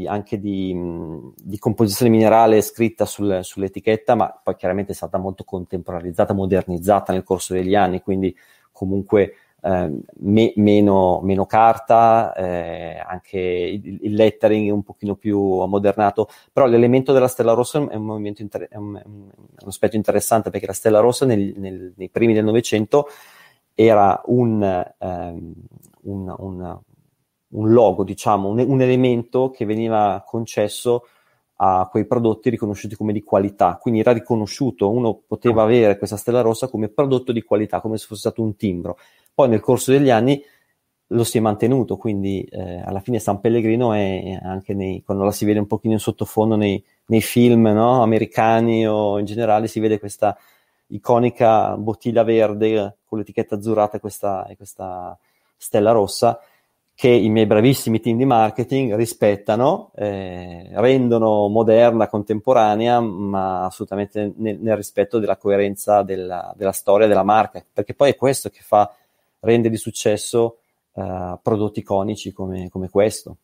[0.06, 7.12] anche di, composizione minerale scritta sul, sull'etichetta, ma poi chiaramente è stata molto contemporaneizzata, modernizzata
[7.12, 8.34] nel corso degli anni, quindi
[8.70, 9.90] comunque eh,
[10.20, 17.12] me, meno, meno, carta, eh, anche il, il, lettering un pochino più ammodernato, però l'elemento
[17.12, 19.30] della Stella Rossa è un, inter- è un, è un
[19.66, 23.08] aspetto interessante perché la Stella Rossa nel, nel, nei primi del Novecento
[23.74, 24.62] era un,
[24.98, 25.52] ehm,
[26.02, 31.06] un, logo, diciamo, un, elemento che veniva concesso
[31.60, 36.40] a quei prodotti riconosciuti come di qualità, quindi era riconosciuto, uno poteva avere questa stella
[36.40, 38.96] rossa come prodotto di qualità, come se fosse stato un timbro.
[39.38, 40.42] Poi nel corso degli anni
[41.12, 45.30] lo si è mantenuto, quindi eh, alla fine San Pellegrino è anche nei, quando la
[45.30, 48.02] si vede un pochino in sottofondo nei, nei film no?
[48.02, 50.36] americani o in generale si vede questa
[50.88, 55.16] iconica bottiglia verde con l'etichetta azzurrata e questa, questa
[55.56, 56.40] stella rossa
[56.92, 64.58] che i miei bravissimi team di marketing rispettano, eh, rendono moderna, contemporanea, ma assolutamente nel,
[64.58, 68.92] nel rispetto della coerenza della, della, storia della marca, perché poi è questo che fa
[69.40, 70.58] rende di successo
[70.92, 73.38] uh, prodotti iconici come, come, questo.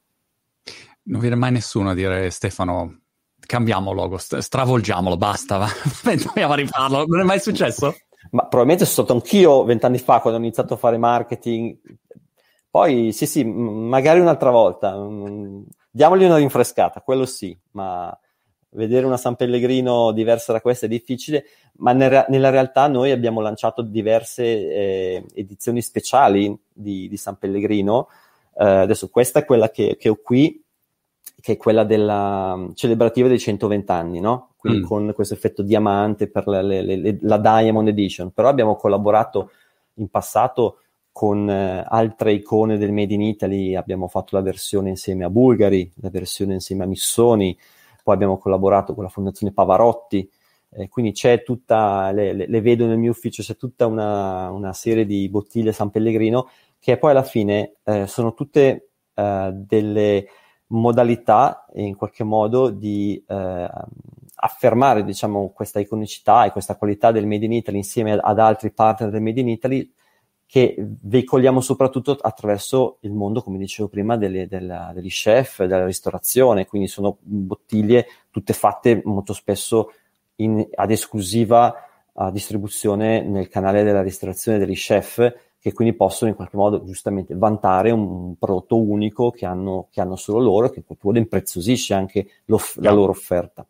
[1.04, 3.02] Non viene mai nessuno a dire Stefano,
[3.38, 5.68] cambiamo logo, st- stravolgiamolo, basta, va.
[6.48, 7.04] a rifarlo.
[7.06, 7.94] Non è mai successo?
[8.30, 11.78] Ma probabilmente sono stato anch'io vent'anni fa quando ho iniziato a fare marketing.
[12.70, 14.96] Poi sì, sì, magari un'altra volta.
[15.90, 18.18] Diamogli una rinfrescata, quello sì, ma
[18.74, 21.44] vedere una San Pellegrino diversa da questa è difficile,
[21.78, 28.08] ma nel, nella realtà noi abbiamo lanciato diverse eh, edizioni speciali di, di San Pellegrino.
[28.56, 30.62] Eh, adesso questa è quella che, che, ho qui,
[31.40, 34.50] che è quella della mm, celebrativa dei 120 anni, no?
[34.56, 34.84] Quindi mm.
[34.84, 38.32] con questo effetto diamante per le, le, le, la Diamond Edition.
[38.32, 39.50] Però abbiamo collaborato
[39.94, 40.78] in passato
[41.12, 45.88] con eh, altre icone del Made in Italy, abbiamo fatto la versione insieme a Bulgari,
[46.00, 47.56] la versione insieme a Missoni,
[48.04, 50.30] poi abbiamo collaborato con la Fondazione Pavarotti,
[50.76, 54.74] eh, quindi c'è tutta, le, le, le, vedo nel mio ufficio, c'è tutta una, una,
[54.74, 60.26] serie di bottiglie San Pellegrino che poi alla fine eh, sono tutte eh, delle
[60.66, 63.70] modalità in qualche modo di eh,
[64.36, 69.10] affermare diciamo, questa iconicità e questa qualità del Made in Italy insieme ad altri partner
[69.10, 69.90] del Made in Italy
[70.46, 76.66] che veicoliamo soprattutto attraverso il mondo, come dicevo prima, delle, della, degli chef, della ristorazione,
[76.66, 79.92] quindi sono bottiglie tutte fatte molto spesso
[80.36, 81.74] in, ad esclusiva
[82.12, 87.34] uh, distribuzione nel canale della ristorazione degli chef, che quindi possono in qualche modo giustamente
[87.34, 91.94] vantare un, prodotto unico che hanno, che hanno, solo loro, che in qualche modo impreziosisce
[91.94, 93.66] anche la loro offerta.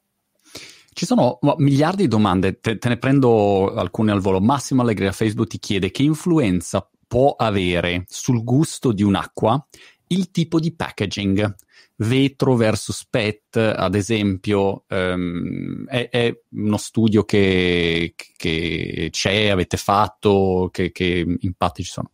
[0.94, 4.40] Ci sono miliardi di domande, te, te, ne prendo alcune al volo.
[4.40, 9.66] Massimo Allegri a Facebook ti chiede che influenza può avere sul gusto di un'acqua
[10.08, 11.54] il tipo di packaging.
[11.96, 20.68] Vetro versus PET, ad esempio, um, è, è, uno studio che, che, c'è, avete fatto,
[20.72, 22.10] che, che impatti ci sono?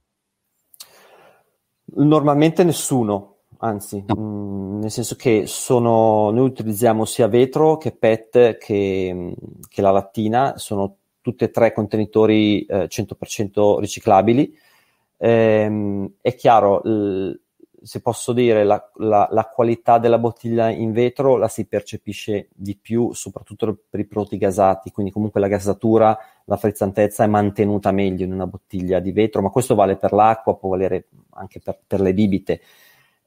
[1.97, 3.30] Normalmente nessuno,
[3.61, 4.15] anzi, no.
[4.15, 9.35] mh, mm, nel senso che sono, noi utilizziamo sia vetro che PET che,
[9.69, 14.57] che la lattina, sono tutti e tre contenitori eh, 100% riciclabili.
[15.19, 17.39] Ehm, è chiaro, l-
[17.83, 22.77] se posso dire, la, la, la, qualità della bottiglia in vetro la si percepisce di
[22.77, 28.25] più, soprattutto per i prodotti gasati, quindi comunque la gasatura, la frizzantezza è mantenuta meglio
[28.25, 32.01] in una bottiglia di vetro, ma questo vale per l'acqua, può valere anche per, per
[32.01, 32.61] le bibite.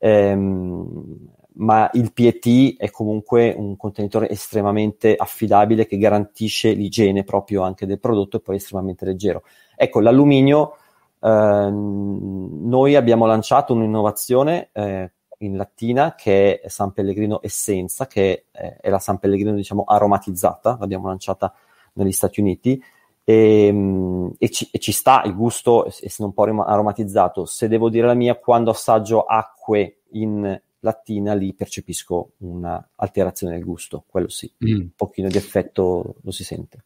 [0.06, 7.86] Ehm, ma il PET è comunque un contenitore estremamente affidabile che garantisce l'igiene proprio anche
[7.86, 9.44] del prodotto e poi estremamente leggero.
[9.76, 10.76] Ecco, l'alluminio
[11.22, 18.78] eh, noi abbiamo lanciato un'innovazione eh, in lattina che è San Pellegrino Essenza, che è,
[18.82, 21.54] è la San Pellegrino diciamo aromatizzata, l'abbiamo lanciata
[21.94, 22.84] negli Stati Uniti
[23.24, 27.46] e, ehm, e, ci, e, ci, sta il gusto, essendo un po' aromatizzato.
[27.46, 34.04] Se devo dire la mia, quando assaggio acque in lattina, lì percepisco un'alterazione del gusto,
[34.08, 34.80] quello sì, mm.
[34.80, 36.84] un pochino di effetto lo si sente.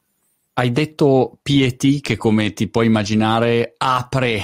[0.53, 4.41] Hai detto PET che come ti puoi immaginare apre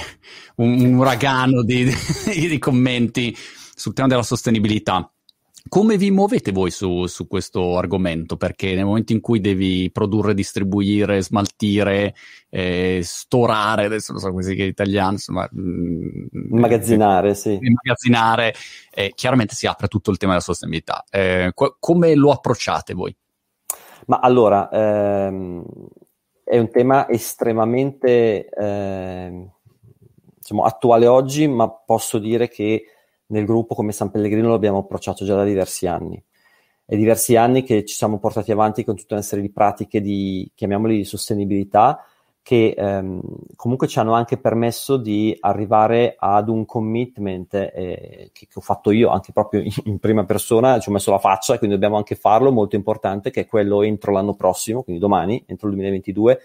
[0.57, 1.85] un, un uragano di,
[2.49, 5.11] di, commenti sul tema della sostenibilità.
[5.69, 8.37] Come vi muovete voi su, su, questo argomento?
[8.37, 12.13] Perché nel momento in cui devi produrre, distribuire, smaltire,
[12.49, 15.49] eh, storare, adesso non so come si chiama in italiano, insomma...
[15.51, 17.57] Immagazzinare, mm, sì.
[17.59, 18.53] Immagazzinare,
[18.91, 21.05] eh, chiaramente si apre tutto il tema della sostenibilità.
[21.09, 23.15] Eh, co- come lo approcciate voi?
[24.07, 25.63] Ma allora, ehm,
[26.43, 29.49] è un tema estremamente eh,
[30.35, 32.83] diciamo, attuale oggi, ma posso dire che
[33.33, 36.23] nel gruppo come San Pellegrino lo abbiamo approcciato già da diversi anni.
[36.85, 40.49] È diversi anni che ci siamo portati avanti con tutta una serie di pratiche di,
[40.53, 42.05] chiamiamoli, di sostenibilità,
[42.43, 43.21] che ehm,
[43.55, 48.91] comunque ci hanno anche permesso di arrivare ad un commitment eh, che, che, ho fatto
[48.91, 52.15] io anche proprio in, in, prima persona, ci ho messo la faccia, quindi dobbiamo anche
[52.15, 56.41] farlo, molto importante, che è quello entro l'anno prossimo, quindi domani, entro il 2022,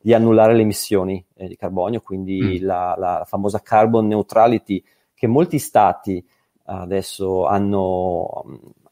[0.00, 2.64] di annullare le emissioni eh, di carbonio, quindi mm.
[2.64, 4.82] la, la, famosa carbon neutrality
[5.22, 6.24] che molti stati
[6.64, 8.44] adesso hanno,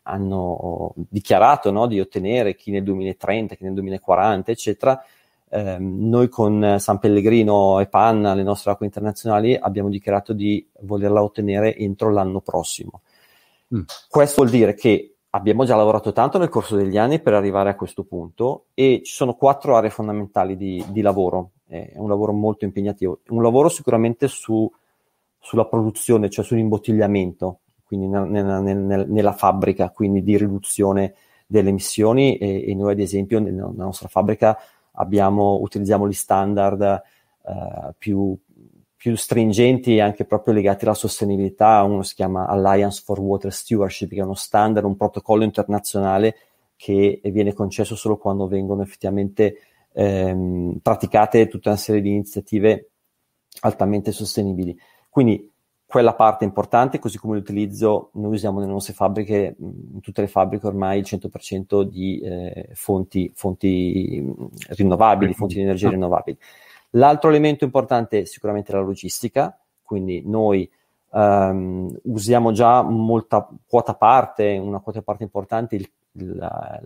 [0.02, 5.04] hanno dichiarato no, di ottenere, chi nel 2030, chi nel 2040, eccetera
[5.48, 11.20] eh, noi con San Pellegrino e Panna, le nostre acque internazionali, abbiamo dichiarato di volerla
[11.20, 13.00] ottenere entro l'anno prossimo.
[13.74, 13.80] Mm.
[14.08, 17.74] Questo vuol dire che abbiamo già lavorato tanto nel corso degli anni per arrivare a
[17.74, 21.50] questo punto e ci sono quattro aree fondamentali di, di lavoro.
[21.66, 23.18] È un lavoro molto impegnativo.
[23.30, 24.72] Un lavoro sicuramente su,
[25.40, 31.14] sulla produzione, cioè sull'imbottigliamento, quindi nella, nella, nella fabbrica, quindi di riduzione
[31.46, 34.56] delle emissioni e, e noi ad esempio nella nostra fabbrica
[34.92, 38.36] abbiamo, utilizziamo gli standard eh, più,
[38.94, 41.82] più stringenti anche proprio legati alla sostenibilità.
[41.82, 46.36] Uno si chiama Alliance for Water Stewardship, che è uno standard, un protocollo internazionale
[46.76, 49.56] che viene concesso solo quando vengono effettivamente
[49.92, 52.90] ehm, praticate tutta una serie di iniziative
[53.60, 54.78] altamente sostenibili.
[55.10, 55.52] Quindi
[55.90, 60.68] quella parte importante, così come l'utilizzo, noi usiamo nelle nostre fabbriche, in tutte le fabbriche
[60.68, 64.24] ormai il 100% di eh, fonti, fonti
[64.68, 66.38] rinnovabili, fonti di energia rinnovabili.
[66.90, 70.70] L'altro elemento importante è sicuramente la logistica, quindi noi
[71.10, 76.80] um, usiamo già molta quota parte, una quota parte importante, il, il,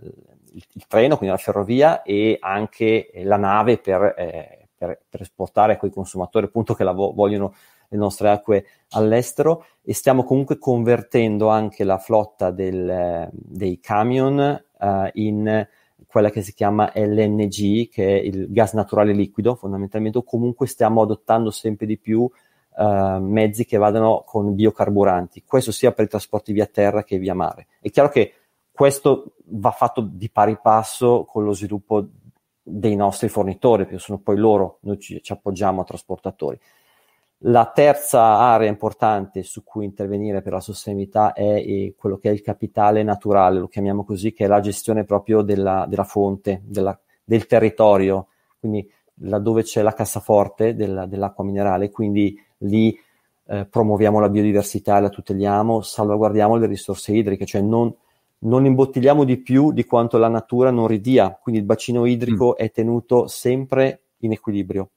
[0.51, 5.73] il, il, treno, quindi la ferrovia e anche la nave per, eh, per, per esportare
[5.73, 7.53] a quei consumatori appunto che la vo- vogliono
[7.89, 15.09] le nostre acque all'estero e stiamo comunque convertendo anche la flotta del, dei camion uh,
[15.13, 15.67] in
[16.07, 21.01] quella che si chiama LNG, che è il gas naturale liquido fondamentalmente, o comunque stiamo
[21.01, 26.53] adottando sempre di più uh, mezzi che vadano con biocarburanti, questo sia per i trasporti
[26.53, 27.67] via terra che via mare.
[27.79, 28.33] È chiaro che
[28.71, 32.07] questo va fatto di pari passo con lo sviluppo
[32.61, 36.59] dei nostri fornitori, perché sono poi loro, noi ci, ci appoggiamo a trasportatori.
[37.39, 42.33] La terza area importante su cui intervenire per la sostenibilità è eh, quello che è
[42.33, 46.97] il capitale naturale, lo chiamiamo così, che è la gestione proprio della, della fonte, della,
[47.23, 48.27] del territorio,
[48.59, 52.97] quindi laddove c'è la cassaforte della, dell'acqua minerale, quindi lì
[53.47, 57.93] eh, promuoviamo la biodiversità, la tuteliamo, salvaguardiamo le risorse idriche, cioè non,
[58.39, 62.63] non imbottigliamo di più di quanto la natura non ridia, quindi il bacino idrico mm.
[62.63, 64.91] è tenuto sempre in equilibrio.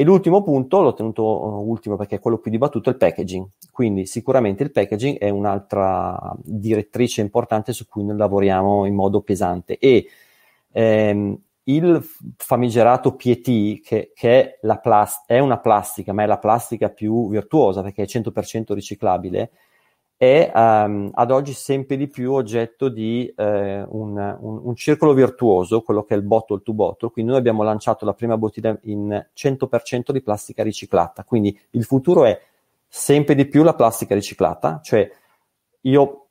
[0.00, 3.46] E l'ultimo punto, l'ho tenuto uh, ultimo perché è quello più dibattuto, è il packaging.
[3.70, 9.76] Quindi sicuramente il packaging è un'altra direttrice importante su cui noi lavoriamo in modo pesante.
[9.76, 10.06] E
[10.72, 12.02] ehm, il
[12.34, 17.82] famigerato PET, che, che è, plas- è, una plastica, ma è la plastica più virtuosa
[17.82, 19.50] perché è 100% riciclabile,
[20.20, 25.80] è um, ad oggi sempre di più oggetto di eh, un, un, un, circolo virtuoso,
[25.80, 27.08] quello che è il bottle to bottle.
[27.08, 31.24] Quindi noi abbiamo lanciato la prima bottiglia in 100% di plastica riciclata.
[31.24, 32.38] Quindi il futuro è
[32.86, 35.10] sempre di più la plastica riciclata, cioè
[35.80, 36.26] io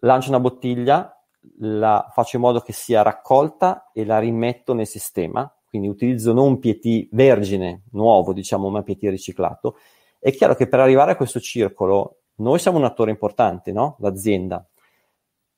[0.00, 1.16] lancio una bottiglia,
[1.60, 6.48] la faccio in modo che sia raccolta e la rimetto nel sistema, quindi utilizzo non
[6.48, 9.76] un PET vergine, nuovo, diciamo, ma PET riciclato.
[10.18, 13.96] È chiaro che per arrivare a questo circolo noi siamo un attore importante, no?
[14.00, 14.64] L'azienda.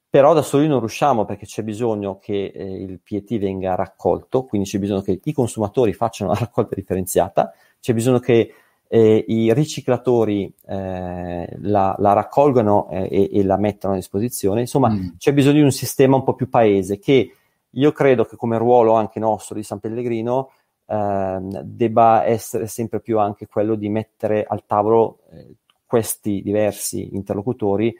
[0.08, 4.68] Però da soli non riusciamo perché c'è bisogno che eh, il PET venga raccolto, quindi
[4.68, 8.52] c'è bisogno che i consumatori facciano la raccolta differenziata, c'è bisogno che
[8.88, 14.60] eh, i riciclatori eh, la, la, raccolgano eh, e, e, la mettano a disposizione.
[14.60, 15.16] Insomma, mm.
[15.16, 17.34] c'è bisogno di un sistema un po' più paese che
[17.70, 20.50] io credo che come ruolo anche nostro di San Pellegrino
[20.84, 25.54] ehm, debba essere sempre più anche quello di mettere al tavolo eh,
[25.92, 27.94] questi diversi interlocutori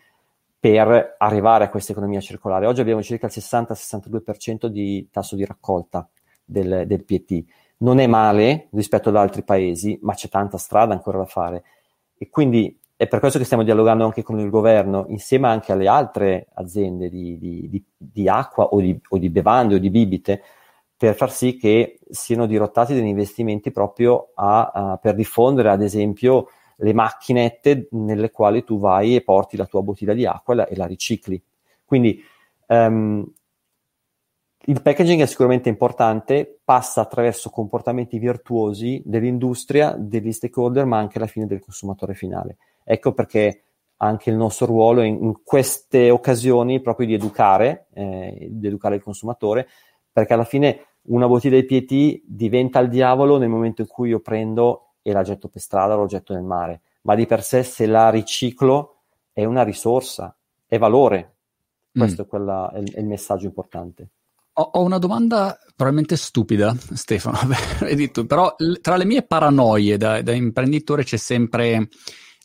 [0.59, 2.65] per arrivare a questa economia circolare.
[2.65, 6.09] Oggi abbiamo circa il 60-62% di tasso di raccolta
[6.43, 7.45] del, del PET
[7.81, 11.65] non è male rispetto ad altri paesi, ma c'è tanta strada ancora da fare.
[12.17, 15.87] E quindi è per questo che stiamo dialogando anche con il governo, insieme anche alle
[15.87, 20.41] altre aziende di, di, di, di acqua o, o di, bevande o di bibite,
[20.97, 26.49] per far sì che siano dirottati degli investimenti proprio a, a, per diffondere, ad esempio,
[26.83, 30.67] le macchinette nelle quali tu vai e porti la tua bottiglia di acqua e la,
[30.67, 31.41] e la ricicli.
[31.85, 32.23] Quindi
[32.67, 33.25] um,
[34.65, 41.27] il packaging è sicuramente importante, passa attraverso comportamenti virtuosi dell'industria, degli stakeholder, ma anche alla
[41.27, 42.59] fine del consumatore finale.
[42.85, 43.63] Ecco perché
[43.97, 49.03] anche il nostro ruolo in, in queste occasioni proprio di educare, eh, di educare il
[49.03, 49.69] consumatore,
[50.13, 54.21] perché alla fine una bottiglia di PET diventa il diavolo nel momento in cui io
[54.21, 57.63] prendo e la getto per strada o la getto nel mare, ma di per sé
[57.63, 60.35] se la riciclo è una risorsa,
[60.67, 61.37] è valore.
[61.93, 62.25] Questo mm.
[62.25, 64.09] è, quella, è, è il messaggio importante.
[64.55, 67.39] Ho, una domanda probabilmente stupida, Stefano,
[68.27, 71.89] però tra le mie paranoie da, da, imprenditore c'è sempre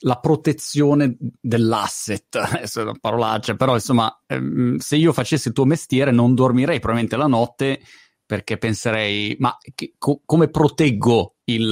[0.02, 5.66] la protezione dell'asset, adesso è una parolaccia, però insomma, ehm, se io facessi il tuo
[5.66, 7.82] mestiere non dormirei probabilmente la notte
[8.26, 11.68] perché penserei, ma che, co- come proteggo il,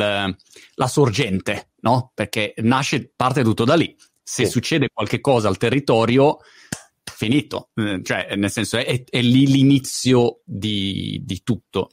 [0.76, 2.12] la sorgente, no?
[2.14, 3.96] Perché nasce, parte tutto da lì.
[4.22, 4.52] Se sì.
[4.52, 6.40] succede qualche cosa al territorio,
[7.04, 11.90] finito, eh, cioè nel senso è, è lì l'inizio di, di, tutto.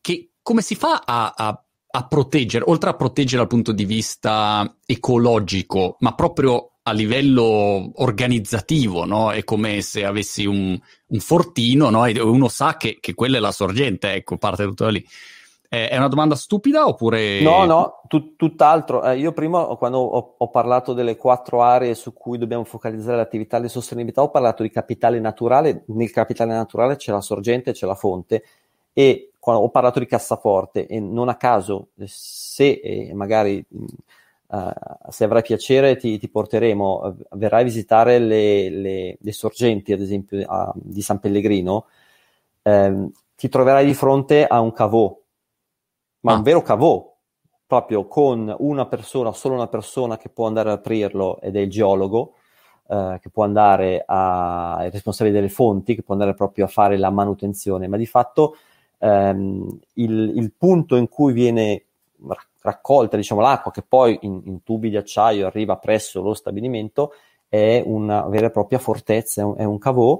[0.00, 4.76] Che, come si fa a, a, a, proteggere, oltre a proteggere dal punto di vista
[4.84, 9.30] ecologico, ma proprio a livello organizzativo, no?
[9.30, 12.06] È come se avessi un, un fortino, no?
[12.06, 15.06] E uno sa che, che quella è la sorgente, ecco, parte tutto da lì.
[15.70, 17.42] È una domanda stupida oppure...
[17.42, 19.04] No, no, tu, tutt'altro.
[19.04, 23.60] Eh, io prima, quando ho, ho, parlato delle quattro aree su cui dobbiamo focalizzare l'attività
[23.60, 25.84] di sostenibilità, ho parlato di capitale naturale.
[25.88, 28.42] Nel capitale naturale c'è la sorgente, c'è la fonte
[28.94, 34.70] e ho parlato di cassaforte e non a caso, se eh, magari uh,
[35.08, 40.00] se avrai piacere ti, ti porteremo, uh, verrai a visitare le, le, le sorgenti, ad
[40.00, 41.86] esempio, uh, di San Pellegrino,
[42.62, 45.16] ehm, ti troverai di fronte a un cavò
[46.20, 46.36] ma ah.
[46.36, 47.14] un vero cavò,
[47.66, 51.70] proprio con una persona, solo una persona che può andare ad aprirlo ed è il
[51.70, 52.34] geologo,
[52.88, 56.96] eh, che può andare a, il responsabile delle fonti, che può andare proprio a fare
[56.96, 58.56] la manutenzione, ma di fatto
[58.98, 61.84] ehm, il, il, punto in cui viene
[62.62, 67.12] raccolta diciamo, l'acqua, che poi in, in, tubi di acciaio arriva presso lo stabilimento,
[67.48, 70.18] è una vera e propria fortezza, è un, è un cavò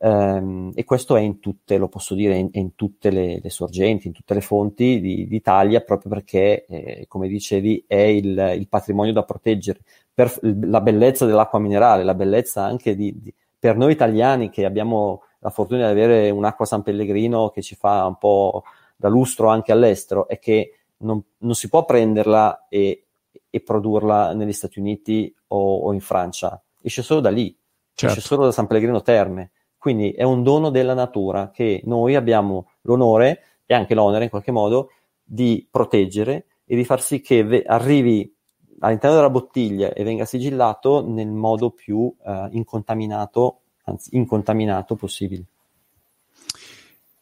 [0.00, 4.06] Um, e questo è in tutte, lo posso dire, in, in tutte le, le, sorgenti,
[4.06, 9.12] in tutte le fonti di, d'Italia, proprio perché, eh, come dicevi, è il, il, patrimonio
[9.12, 9.80] da proteggere.
[10.14, 15.22] Per la bellezza dell'acqua minerale, la bellezza anche di, di, per noi italiani che abbiamo
[15.40, 18.62] la fortuna di avere un'acqua San Pellegrino che ci fa un po'
[18.96, 23.06] da lustro anche all'estero, è che non, non si può prenderla e,
[23.50, 27.56] e, produrla negli Stati Uniti o, o in Francia, esce solo da lì,
[27.92, 28.16] certo.
[28.16, 32.70] esce solo da San Pellegrino Terme quindi è un dono della natura che noi abbiamo
[32.82, 34.90] l'onore e anche l'onere in qualche modo
[35.22, 38.34] di proteggere e di far sì che ve- arrivi
[38.80, 45.44] all'interno della bottiglia e venga sigillato nel modo più uh, incontaminato, anzi incontaminato possibile.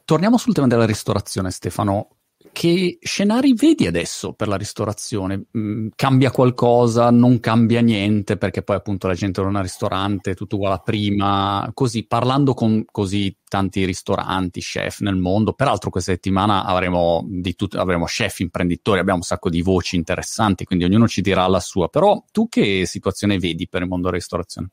[0.05, 2.15] Torniamo sul tema della ristorazione, Stefano
[2.53, 5.46] che scenari vedi adesso per la ristorazione?
[5.57, 7.11] Mm, cambia qualcosa?
[7.11, 11.70] Non cambia niente perché poi appunto la gente non ha ristorante, tutto uguale a prima,
[11.74, 15.53] così parlando con così tanti ristoranti, chef nel mondo.
[15.53, 20.64] Peraltro questa settimana avremo, di tut- avremo chef imprenditori, abbiamo un sacco di voci interessanti,
[20.64, 21.89] quindi ognuno ci dirà la sua.
[21.89, 24.70] Però tu che situazione vedi per il mondo della ristorazione?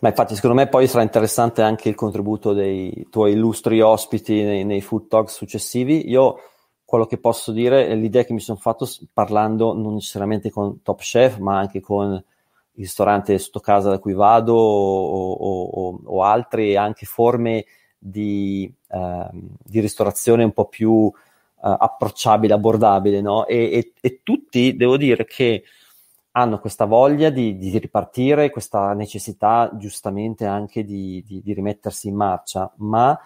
[0.00, 4.64] Ma infatti secondo me poi sarà interessante anche il contributo dei tuoi illustri ospiti nei,
[4.64, 6.08] nei food talk successivi.
[6.10, 6.36] Io
[6.90, 10.98] quello che posso dire è l'idea che mi sono fatto parlando non necessariamente con Top
[10.98, 12.24] Chef, ma anche con il
[12.74, 17.64] ristorante sotto casa da cui vado o, o, o altri, anche forme
[17.96, 23.46] di, eh, di, ristorazione un po' più eh, approcciabile, abbordabile, no?
[23.46, 25.62] E, e, e, tutti, devo dire che
[26.32, 32.68] hanno questa voglia di, di ripartire, questa necessità giustamente anche di, di rimettersi in marcia,
[32.78, 33.16] ma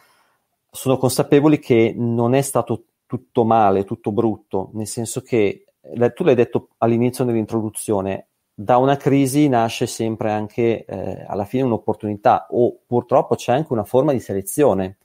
[0.70, 5.66] sono consapevoli che non è stato tutto male, tutto brutto, nel senso che
[6.14, 12.46] tu l'hai detto all'inizio dell'introduzione, da una crisi nasce sempre anche eh, alla fine un'opportunità
[12.50, 14.98] o purtroppo c'è anche una forma di selezione.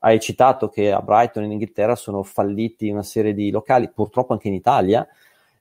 [0.00, 4.48] Hai citato che a Brighton in Inghilterra sono falliti una serie di locali, purtroppo anche
[4.48, 5.06] in Italia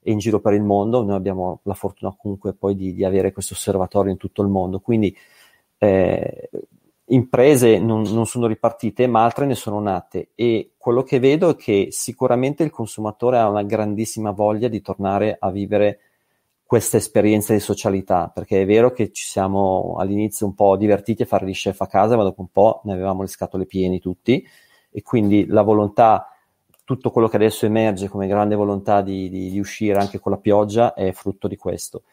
[0.01, 1.01] e in giro per il mondo.
[1.01, 4.81] Noi abbiamo la fortuna comunque poi di, di avere questo osservatorio in tutto il mondo.
[4.81, 5.15] Quindi
[5.77, 6.49] eh,
[7.13, 11.55] imprese non, non, sono ripartite, ma altre ne sono nate e quello che vedo è
[11.55, 15.99] che sicuramente il consumatore ha una grandissima voglia di tornare a vivere
[16.65, 21.25] questa esperienza di socialità, perché è vero che ci siamo all'inizio un po' divertiti a
[21.27, 24.43] fare gli chef a casa, ma dopo un po' ne avevamo le scatole piene tutti
[24.89, 26.35] e quindi la volontà,
[26.83, 30.39] tutto quello che adesso emerge come grande volontà di, di, di uscire anche con la
[30.39, 32.03] pioggia è frutto di questo.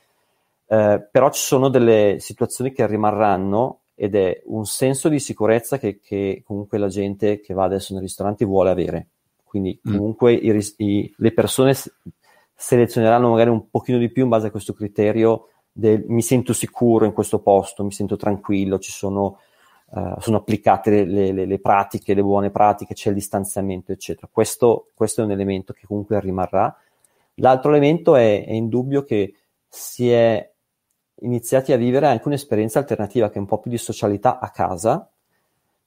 [0.66, 6.01] Eh, però ci sono delle situazioni che rimarranno ed è un senso di sicurezza che,
[6.01, 9.09] che, comunque la gente che va adesso nei ristoranti vuole avere.
[9.44, 9.94] Quindi mm.
[9.94, 10.57] comunque mm.
[10.57, 11.74] i, i, le persone
[12.55, 17.05] selezioneranno magari un pochino di più in base a questo criterio del mi sento sicuro
[17.05, 19.40] in questo posto, mi sento tranquillo, ci sono,
[19.90, 24.30] uh, sono applicate le, le, le, pratiche, le buone pratiche, c'è il distanziamento, eccetera.
[24.32, 26.74] Questo, questo è un elemento che comunque rimarrà.
[27.34, 29.34] L'altro elemento è, è indubbio che
[29.68, 30.49] si è
[31.21, 35.11] iniziati a vivere anche un'esperienza alternativa che è un po' più di socialità a casa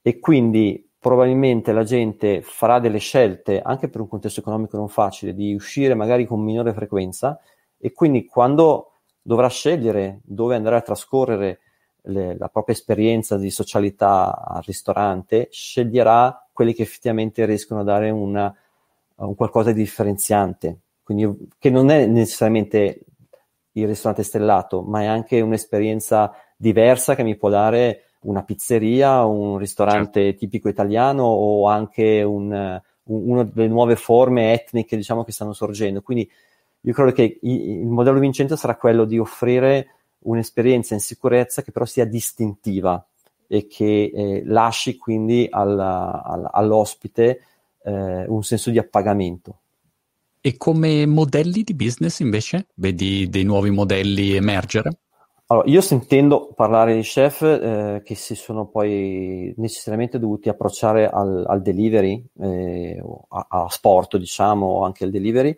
[0.02, 5.34] e quindi probabilmente la gente farà delle scelte anche per un contesto economico non facile
[5.34, 7.38] di uscire magari con minore frequenza
[7.78, 11.60] e quindi quando dovrà scegliere dove andare a trascorrere
[12.02, 18.10] le, la propria esperienza di socialità al ristorante sceglierà quelli che effettivamente riescono a dare
[18.10, 18.54] una,
[19.16, 20.80] un qualcosa di differenziante.
[21.02, 23.00] Quindi che non è necessariamente
[23.74, 29.58] il ristorante stellato, ma è anche un'esperienza diversa che mi può dare una pizzeria, un
[29.58, 30.38] ristorante certo.
[30.38, 36.02] tipico italiano o anche un, un, una delle nuove forme etniche diciamo, che stanno sorgendo.
[36.02, 36.28] Quindi
[36.80, 39.88] io credo che il, il modello vincente sarà quello di offrire
[40.20, 43.04] un'esperienza in sicurezza che però sia distintiva
[43.46, 47.40] e che eh, lasci quindi alla, alla, all'ospite
[47.82, 49.58] eh, un senso di appagamento.
[50.46, 52.66] E come modelli di business invece?
[52.74, 54.98] Vedi dei nuovi modelli emergere?
[55.46, 61.46] Allora, io sentendo parlare di chef eh, che si sono poi necessariamente dovuti approcciare al,
[61.48, 65.56] al delivery, eh, a, a, sport diciamo, o anche al delivery,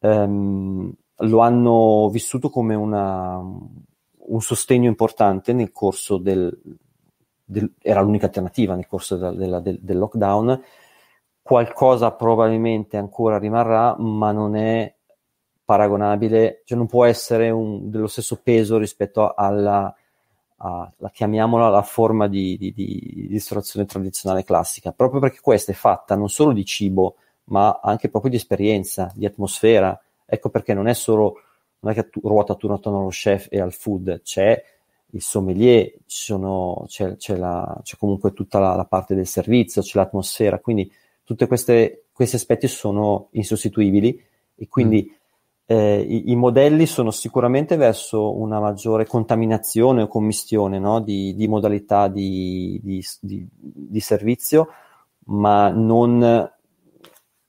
[0.00, 6.50] ehm, lo hanno vissuto come una, un sostegno importante nel corso del,
[7.44, 10.62] del, era l'unica alternativa nel corso della, della, del, del lockdown
[11.42, 14.94] qualcosa probabilmente ancora rimarrà, ma non è
[15.64, 19.94] paragonabile, cioè non può essere un, dello stesso peso rispetto alla,
[20.56, 25.74] a, la chiamiamola la forma di, di, di, ristorazione tradizionale classica, proprio perché questa è
[25.74, 29.98] fatta non solo di cibo, ma anche proprio di esperienza, di atmosfera.
[30.26, 31.40] Ecco perché non è solo,
[31.80, 34.60] non è che ruota attorno allo chef e al food, c'è
[35.12, 39.98] il sommelier, sono, c'è, c'è, la, c'è, comunque tutta la, la, parte del servizio, c'è
[39.98, 40.90] l'atmosfera, quindi
[41.34, 44.20] tutti questi aspetti sono insostituibili
[44.56, 45.76] e quindi mm.
[45.76, 51.00] eh, i, i, modelli sono sicuramente verso una maggiore contaminazione o commistione no?
[51.00, 54.68] di, di, modalità di, di, di, servizio,
[55.26, 56.50] ma non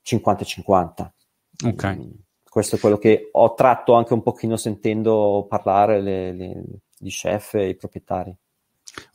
[0.06, 1.10] 50-50.
[1.66, 1.98] Ok.
[1.98, 2.10] Mm,
[2.48, 6.64] questo è quello che ho tratto anche un pochino sentendo parlare le, le,
[7.00, 8.36] gli chef e i proprietari.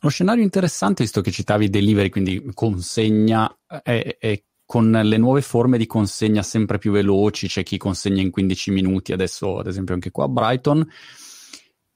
[0.01, 5.77] Uno scenario interessante, visto che citavi delivery, quindi consegna, è, è con le nuove forme
[5.77, 10.11] di consegna sempre più veloci, c'è chi consegna in 15 minuti, adesso ad esempio anche
[10.11, 10.85] qua a Brighton,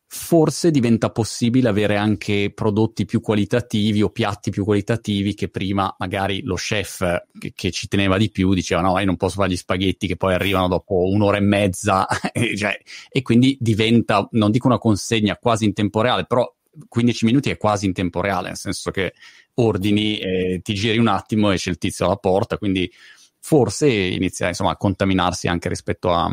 [0.07, 6.43] forse diventa possibile avere anche prodotti più qualitativi o piatti più qualitativi che prima magari
[6.43, 9.57] lo chef che, che ci teneva di più diceva no, io non posso fare gli
[9.57, 12.78] spaghetti che poi arrivano dopo un'ora e mezza e, cioè,
[13.09, 16.49] e quindi diventa, non dico una consegna quasi in tempo reale, però
[16.88, 19.13] 15 minuti è quasi in tempo reale, nel senso che
[19.55, 22.91] ordini, eh, ti giri un attimo e c'è il tizio alla porta, quindi
[23.39, 26.32] forse inizia insomma, a contaminarsi anche rispetto a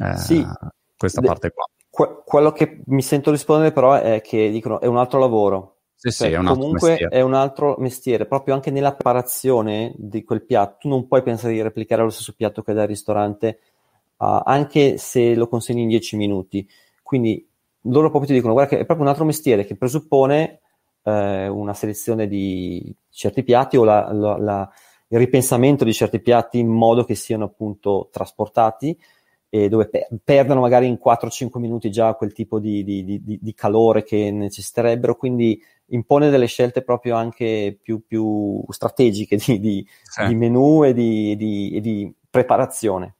[0.00, 0.44] eh, sì.
[0.96, 1.64] questa De- parte qua.
[1.88, 5.72] Que- quello che mi sento rispondere però è che dicono è un altro lavoro.
[5.94, 7.16] Sì, cioè, sì, è un comunque mestiere.
[7.16, 10.76] è un altro mestiere, proprio anche nella preparazione di quel piatto.
[10.80, 13.60] Tu non puoi pensare di replicare lo stesso piatto che dal ristorante,
[14.18, 16.68] uh, anche se lo consegni in 10 minuti.
[17.02, 17.48] Quindi
[17.88, 20.60] loro proprio ti dicono, guarda che è proprio un altro mestiere che presuppone
[21.02, 24.70] eh, una selezione di certi piatti o la, la, la,
[25.08, 28.98] il ripensamento di certi piatti in modo che siano appunto trasportati
[29.48, 33.54] e dove per- perdono magari in 4-5 minuti già quel tipo di, di, di, di,
[33.54, 40.34] calore che necessiterebbero, quindi impone delle scelte proprio anche più, più strategiche di, sì.
[40.34, 41.36] menù e di,
[41.74, 43.15] e di preparazione.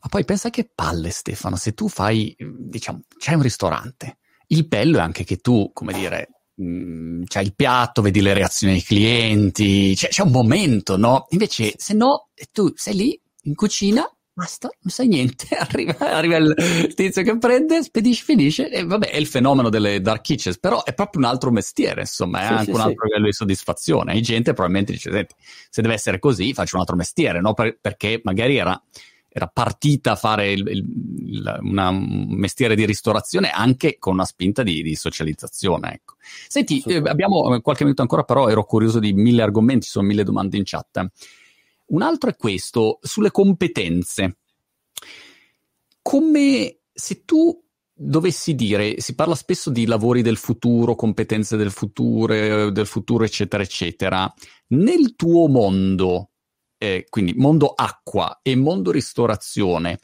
[0.00, 4.18] Ma poi pensa che palle, Stefano, se tu fai, diciamo, c'è un ristorante.
[4.48, 8.34] Il bello è anche che tu, come dire, mh, mm, c'hai il piatto, vedi le
[8.34, 11.26] reazioni dei clienti, c'è, c'è un momento, no?
[11.30, 16.92] Invece, se no, tu sei lì in cucina, basta, non sai niente, arriva, arriva il
[16.94, 20.92] tizio che prende, spedisce, finisce, e vabbè, è il fenomeno delle dark kitchens, però è
[20.92, 23.06] proprio un altro mestiere, insomma, è sì, anche sì, un altro sì.
[23.06, 24.14] livello di soddisfazione.
[24.14, 25.34] E gente probabilmente dice, senti,
[25.70, 27.54] se deve essere così, faccio un altro mestiere, no?
[27.54, 28.80] Per, perché magari era
[29.36, 34.62] era partita a fare il, il, una, un mestiere di ristorazione anche con una spinta
[34.62, 35.92] di, di socializzazione.
[35.92, 36.14] Ecco.
[36.48, 40.06] Senti, eh, abbiamo eh, qualche minuto ancora, però ero curioso di mille argomenti, ci sono
[40.06, 41.06] mille domande in chat.
[41.88, 44.38] Un altro è questo, sulle competenze.
[46.00, 47.62] Come se tu
[47.92, 53.62] dovessi dire, si parla spesso di lavori del futuro, competenze del futuro, del futuro, eccetera,
[53.62, 54.32] eccetera.
[54.68, 56.30] Nel tuo mondo,
[56.78, 59.98] eh, quindi mondo acqua e mondo ristorazione,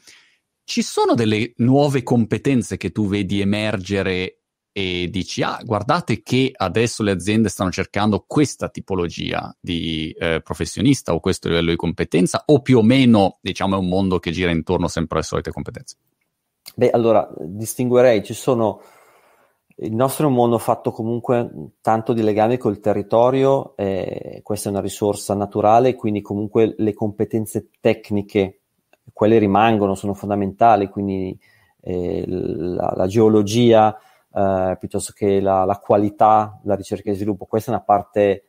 [0.63, 4.43] ci sono delle nuove competenze che tu vedi emergere
[4.75, 11.13] e dici, ah, guardate che adesso le aziende stanno cercando questa tipologia di eh, professionista
[11.13, 14.49] o questo livello di competenza, o più o meno, diciamo, è un mondo che gira
[14.49, 15.97] intorno sempre alle solite competenze?
[16.75, 18.81] Beh, allora, distinguerei, ci sono
[19.83, 24.71] il nostro è un mondo fatto comunque tanto di legami col territorio, eh, questa è
[24.71, 28.61] una risorsa naturale, quindi comunque le competenze tecniche,
[29.11, 31.37] quelle rimangono, sono fondamentali, quindi
[31.81, 33.97] eh, la, la, geologia
[34.33, 38.43] eh, piuttosto che la, la, qualità, la ricerca e sviluppo, questa è una parte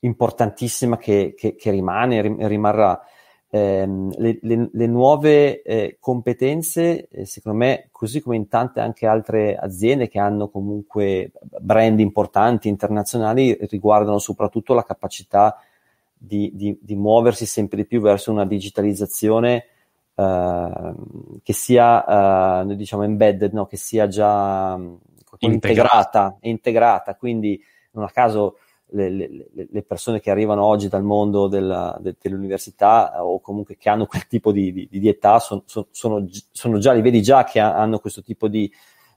[0.00, 3.00] importantissima che, che, che rimane e rimarrà
[3.56, 9.06] ehm, le, le, le, nuove eh, competenze, eh, secondo me, così come in tante anche
[9.06, 15.58] altre aziende che hanno comunque brand importanti internazionali, riguardano soprattutto la capacità
[16.12, 19.66] di, di, di muoversi sempre di più verso una digitalizzazione
[20.16, 23.66] Uh, che sia uh, diciamo embedded, no?
[23.66, 24.74] che sia già
[25.40, 28.56] integrata, integrata, integrata, quindi non a caso
[28.90, 33.76] le, le, le, persone che arrivano oggi dal mondo della, de, dell'università eh, o comunque
[33.76, 37.20] che hanno quel tipo di, di, di età son, son, sono, sono, già, li vedi
[37.20, 38.70] già che ha, hanno questo tipo di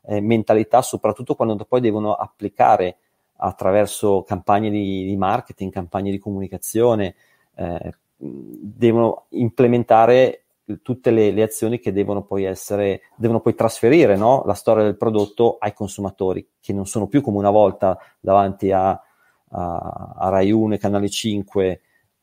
[0.05, 2.97] eh, mentalità, soprattutto quando poi devono applicare
[3.37, 7.15] attraverso campagne di, di marketing, campagne di comunicazione,
[7.55, 10.43] eh, devono implementare
[10.81, 14.43] tutte le, le, azioni che devono poi essere, devono poi trasferire no?
[14.45, 19.01] la storia del prodotto ai consumatori, che non sono più come una volta davanti a
[19.49, 21.81] a, a Rai 1 e Canale 5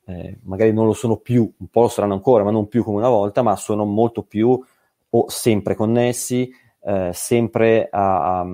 [0.09, 2.99] eh, magari non lo sono più, un po' lo saranno ancora, ma non più come
[2.99, 4.59] una volta, ma sono molto più
[5.09, 6.49] o sempre connessi,
[6.81, 8.47] eh, sempre, a, a,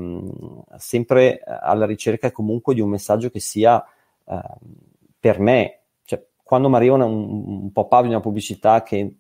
[0.79, 3.85] sempre, alla ricerca comunque di un messaggio che sia
[4.27, 4.41] eh,
[5.21, 9.17] per me, cioè quando mi arriva un, un pop-up di una pubblicità che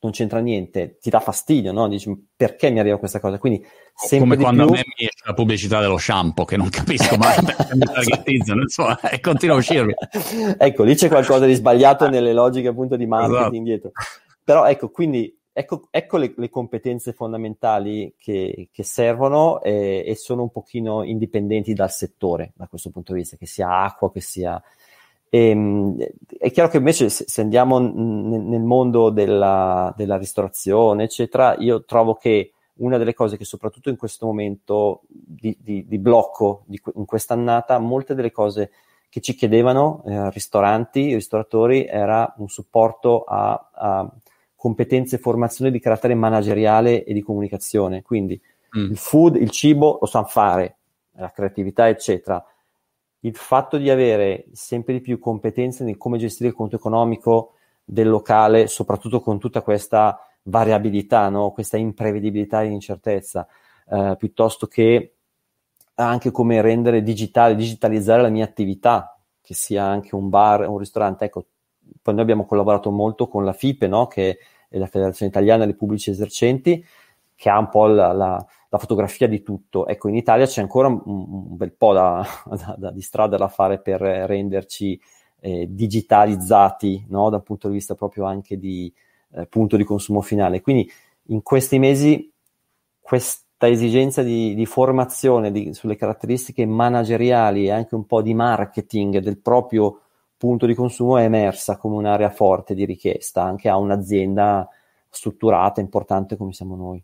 [0.00, 1.88] non c'entra niente, ti dà fastidio, no?
[1.88, 3.38] Dici perché mi arriva questa cosa?
[3.38, 3.64] Quindi
[4.18, 4.74] come quando più...
[4.74, 9.00] a me mi esce la pubblicità dello shampoo che non capisco mai mi targetizzano insomma
[9.00, 9.92] e continua a uscirmi
[10.56, 13.62] ecco lì c'è qualcosa di sbagliato nelle logiche appunto di marketing esatto.
[13.62, 13.90] dietro
[14.44, 20.42] però ecco quindi ecco, ecco le, le, competenze fondamentali che, che servono e, e, sono
[20.42, 24.62] un pochino indipendenti dal settore da questo punto di vista che sia acqua che sia
[25.28, 25.96] e, ehm,
[26.38, 32.52] è chiaro che invece se, andiamo nel mondo della, della ristorazione eccetera io trovo che
[32.78, 37.78] una delle cose che soprattutto in questo momento di, di, di blocco di, in quest'annata,
[37.78, 38.70] molte delle cose
[39.08, 44.12] che ci chiedevano eh, ristoranti, ristoratori, era un supporto a, a,
[44.54, 48.02] competenze e formazione di carattere manageriale e di comunicazione.
[48.02, 48.40] Quindi
[48.76, 48.90] mm.
[48.90, 50.76] il food, il cibo lo sanno fare,
[51.12, 52.44] la creatività, eccetera.
[53.20, 57.54] Il fatto di avere sempre di più competenze nel come gestire il conto economico
[57.84, 61.50] del locale, soprattutto con tutta questa variabilità, no?
[61.50, 63.46] questa imprevedibilità e incertezza,
[63.90, 65.14] eh, piuttosto che
[65.94, 71.24] anche come rendere digitale, digitalizzare la mia attività, che sia anche un bar, un ristorante.
[71.24, 71.46] Ecco,
[72.02, 74.06] poi noi abbiamo collaborato molto con la FIPE, no?
[74.06, 74.38] che
[74.68, 76.84] è la Federazione Italiana dei Pubblici Esercenti,
[77.34, 79.86] che ha un po' la, la, la fotografia di tutto.
[79.86, 83.48] Ecco, in Italia c'è ancora un, un bel po' da, da, da, di strada da
[83.48, 85.00] fare per renderci
[85.40, 87.30] eh, digitalizzati, no?
[87.30, 88.92] dal punto di vista proprio anche di
[89.32, 90.60] eh, punto di consumo finale.
[90.60, 90.90] Quindi
[91.30, 92.32] in questi mesi
[93.00, 99.18] questa esigenza di, di formazione di, sulle caratteristiche manageriali e anche un po' di marketing
[99.18, 100.02] del proprio
[100.36, 104.68] punto di consumo è emersa come un'area forte di richiesta anche a un'azienda
[105.08, 107.02] strutturata, importante come siamo noi.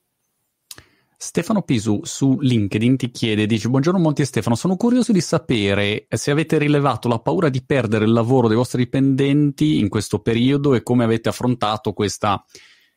[1.17, 6.07] Stefano Pisu su LinkedIn ti chiede, dice buongiorno Monti e Stefano, sono curioso di sapere
[6.09, 10.75] se avete rilevato la paura di perdere il lavoro dei vostri dipendenti in questo periodo
[10.75, 12.45] e come avete affrontato questa,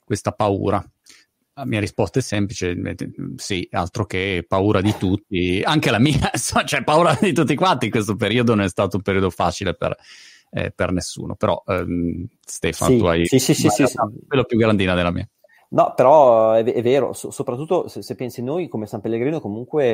[0.03, 0.83] questa paura.
[1.53, 2.75] La mia risposta è semplice,
[3.37, 6.29] sì, altro che paura di tutti, anche la mia,
[6.65, 9.95] cioè paura di tutti quanti in questo periodo non è stato un periodo facile per,
[10.51, 13.95] eh, per nessuno, però ehm, Stefano sì, tu hai sì, sì, sì, sì, sì.
[14.27, 15.27] quello più grandina della mia.
[15.69, 19.85] No, però è, è vero, so, soprattutto se, se, pensi noi come San Pellegrino, comunque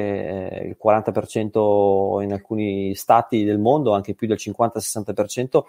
[0.52, 5.64] eh, il 40% in alcuni stati del mondo, anche più del 50-60%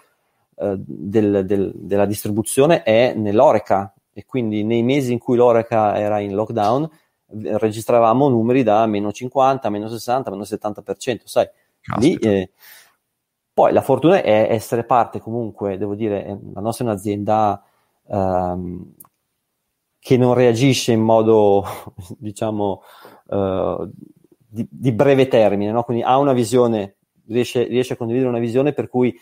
[0.57, 3.93] eh, del, del, della distribuzione è nell'Oreca.
[4.13, 6.89] E quindi nei mesi in cui l'Oreca era in lockdown
[7.27, 11.47] registravamo numeri da meno 50, meno 60, meno 70%, sai,
[11.97, 12.51] lì, eh,
[13.53, 17.63] poi la fortuna è essere parte comunque, devo dire, la nostra è un'azienda
[18.07, 18.93] ehm,
[20.05, 21.65] che non reagisce in modo,
[22.19, 22.83] diciamo,
[23.25, 23.89] uh,
[24.37, 25.81] di, di, breve termine, no?
[25.81, 29.19] quindi ha una visione, riesce, riesce, a condividere una visione per cui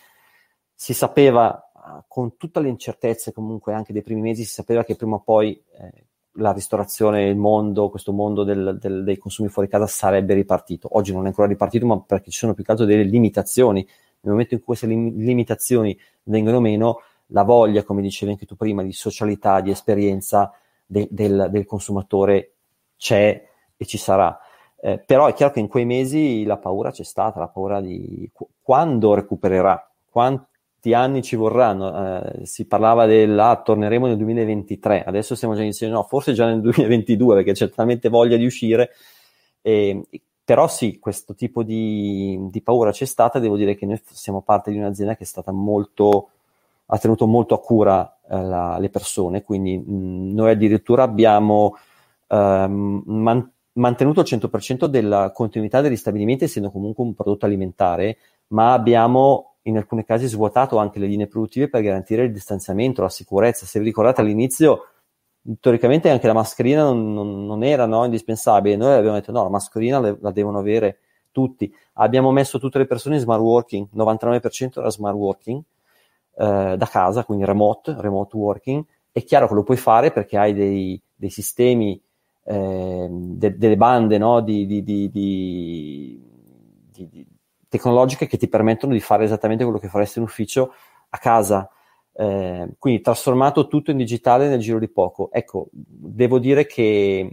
[0.75, 1.71] si sapeva,
[2.05, 5.53] con tutte le incertezze comunque anche dei primi mesi, si sapeva che prima o poi
[5.79, 10.89] eh, la ristorazione, il mondo, questo mondo del, del, dei consumi fuori casa sarebbe ripartito.
[10.97, 13.87] Oggi non è ancora ripartito, ma perché ci sono più che altro delle limitazioni.
[14.19, 18.57] Nel momento in cui queste lim- limitazioni vengono meno, la voglia, come dicevi anche tu
[18.57, 20.51] prima, di socialità, di esperienza,
[20.93, 22.53] de, del, del, consumatore
[22.95, 23.43] c'è
[23.75, 24.37] e ci sarà.
[24.79, 28.29] Eh, però è chiaro che in quei mesi la paura c'è stata, la paura di
[28.31, 32.21] qu- quando recupererà, quanti anni ci vorranno.
[32.21, 36.45] Eh, si parlava del ah, torneremo nel 2023, adesso stiamo già iniziando, no, forse già
[36.45, 38.91] nel 2022 perché c'è talmente voglia di uscire.
[39.61, 40.01] Eh,
[40.45, 44.71] però sì, questo tipo di, di, paura c'è stata, devo dire che noi siamo parte
[44.71, 46.29] di un'azienda che è stata molto
[46.85, 51.75] ha tenuto molto a cura eh, la, le persone, quindi mh, mm, noi addirittura abbiamo
[52.27, 58.17] ehm, man- mantenuto il 100% della continuità degli stabilimenti, essendo comunque un prodotto alimentare,
[58.47, 63.09] ma abbiamo in alcuni casi svuotato anche le linee produttive per garantire il distanziamento, la
[63.09, 63.65] sicurezza.
[63.65, 64.87] Se vi ricordate all'inizio,
[65.59, 69.49] teoricamente anche la mascherina non, non, non era no, indispensabile, noi abbiamo detto no, la
[69.49, 70.99] mascherina le, la devono avere
[71.31, 71.73] tutti.
[71.93, 75.61] Abbiamo messo tutte le persone in smart working, 99% era smart working,
[76.35, 80.53] eh, da casa, quindi remote, remote working, è chiaro che lo puoi fare perché hai
[80.53, 82.01] dei, dei sistemi,
[82.45, 85.11] eh, de, delle bande no, di, di, di,
[87.69, 90.73] tecnologiche che ti permettono di fare esattamente quello che faresti in ufficio
[91.09, 91.69] a casa.
[92.15, 95.29] Eh, quindi trasformato tutto in digitale nel giro di poco.
[95.31, 97.31] Ecco, devo dire che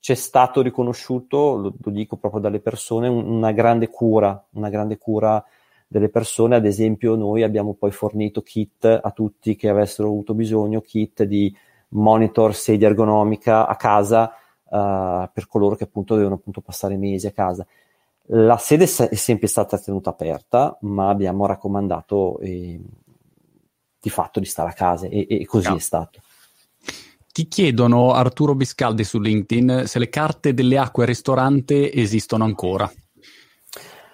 [0.00, 4.98] c'è stato riconosciuto, lo, lo dico proprio dalle persone, un, una grande cura, una grande
[4.98, 5.44] cura
[5.92, 10.80] delle persone, ad esempio noi abbiamo poi fornito kit a tutti che avessero avuto bisogno,
[10.80, 11.52] kit di
[11.88, 14.32] monitor, sedia ergonomica a casa
[14.66, 17.66] uh, per coloro che appunto devono appunto passare mesi a casa.
[18.26, 22.80] La sede è sempre stata tenuta aperta, ma abbiamo raccomandato eh,
[24.00, 25.74] di fatto di stare a casa e, e così no.
[25.74, 26.20] è stato.
[27.32, 32.88] Ti chiedono Arturo Biscaldi su LinkedIn se le carte delle acque al ristorante esistono ancora.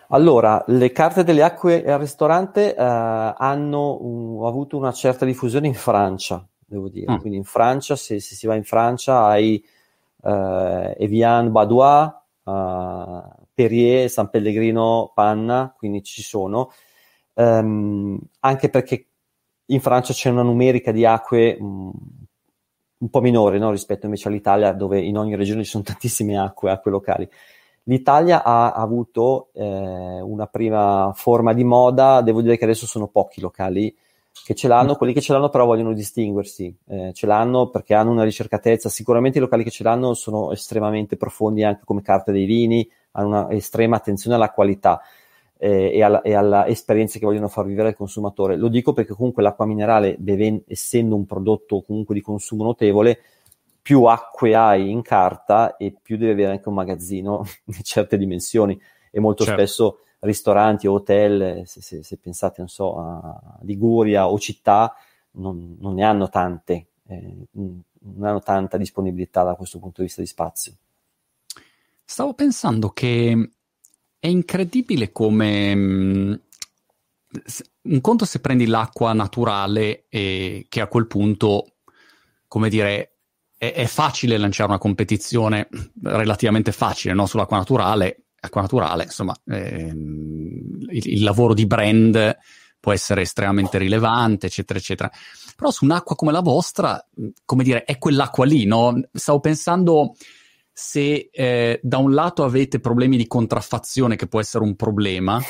[0.09, 5.75] Allora, le carte delle acque al ristorante eh, hanno un, avuto una certa diffusione in
[5.75, 7.13] Francia, devo dire.
[7.13, 7.17] Mm.
[7.19, 9.65] Quindi in Francia, se, se, si va in Francia, hai
[10.23, 12.13] eh, Evian Badois,
[12.45, 16.71] eh, Perrier, San Pellegrino, Panna, quindi ci sono.
[17.35, 19.09] Um, anche perché
[19.67, 21.93] in Francia c'è una numerica di acque um,
[22.99, 23.71] un po' minore no?
[23.71, 27.29] rispetto invece all'Italia, dove in ogni regione ci sono tantissime acque, acque locali.
[27.89, 33.41] L'Italia ha avuto eh, una prima forma di moda, devo dire che adesso sono pochi
[33.41, 33.95] locali
[34.45, 34.97] che ce l'hanno, mm.
[34.97, 39.39] quelli che ce l'hanno però vogliono distinguersi, eh, ce l'hanno perché hanno una ricercatezza, sicuramente
[39.39, 43.51] i locali che ce l'hanno sono estremamente profondi anche come carte dei vini, hanno una
[43.51, 45.01] estrema attenzione alla qualità
[45.57, 48.57] eh, e, alla, e alla esperienza che vogliono far vivere al consumatore.
[48.57, 53.21] Lo dico perché comunque l'acqua minerale, beve, essendo un prodotto comunque di consumo notevole,
[53.87, 58.77] più acque hai in carta e più devi avere anche un magazzino di certe dimensioni
[59.13, 59.61] e molto certo.
[59.61, 64.93] spesso ristoranti o hotel, se, se, se, pensate non so, a Liguria o città,
[65.35, 67.85] non, non ne hanno tante, eh, non
[68.23, 70.73] hanno tanta disponibilità da questo punto di vista di spazio.
[72.05, 73.51] Stavo pensando che
[74.19, 76.35] è incredibile come mm,
[77.83, 81.75] un conto se prendi l'acqua naturale e che a quel punto,
[82.49, 83.16] come dire,
[83.57, 85.69] è, è facile lanciare una competizione
[86.03, 87.27] relativamente facile no?
[87.27, 88.21] sull'acqua naturale.
[88.39, 92.37] Acqua naturale, insomma, ehm, il, il lavoro di brand
[92.79, 95.11] può essere estremamente rilevante, eccetera, eccetera.
[95.57, 97.05] Però su un'acqua come la vostra,
[97.45, 99.01] come dire, è quell'acqua lì, no?
[99.13, 100.15] Stavo pensando
[100.73, 105.43] se eh, da un lato avete problemi di contraffazione, che può essere un problema,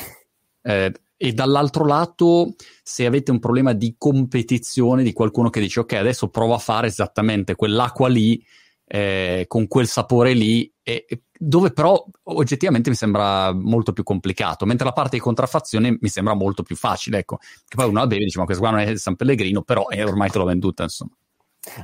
[0.63, 2.53] eh, e dall'altro lato
[2.83, 6.87] se avete un problema di competizione di qualcuno che dice ok adesso provo a fare
[6.87, 8.41] esattamente quell'acqua lì
[8.89, 11.05] eh, con quel sapore lì e,
[11.37, 16.33] dove però oggettivamente mi sembra molto più complicato mentre la parte di contraffazione mi sembra
[16.33, 17.37] molto più facile ecco.
[17.37, 19.89] Che poi uno la beve e dice ma questo qua non è San Pellegrino però
[19.89, 21.11] eh, ormai te l'ho venduta insomma.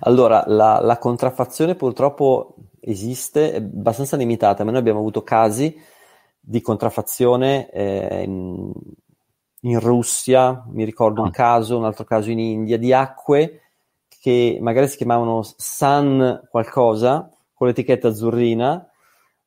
[0.02, 5.78] Allora la, la contraffazione purtroppo esiste è abbastanza limitata ma noi abbiamo avuto casi
[6.40, 8.72] di contraffazione eh, in,
[9.64, 11.32] in Russia, mi ricordo un ah.
[11.32, 13.62] caso, un altro caso in India, di acque
[14.20, 18.90] che magari si chiamavano Sun qualcosa, con l'etichetta azzurrina,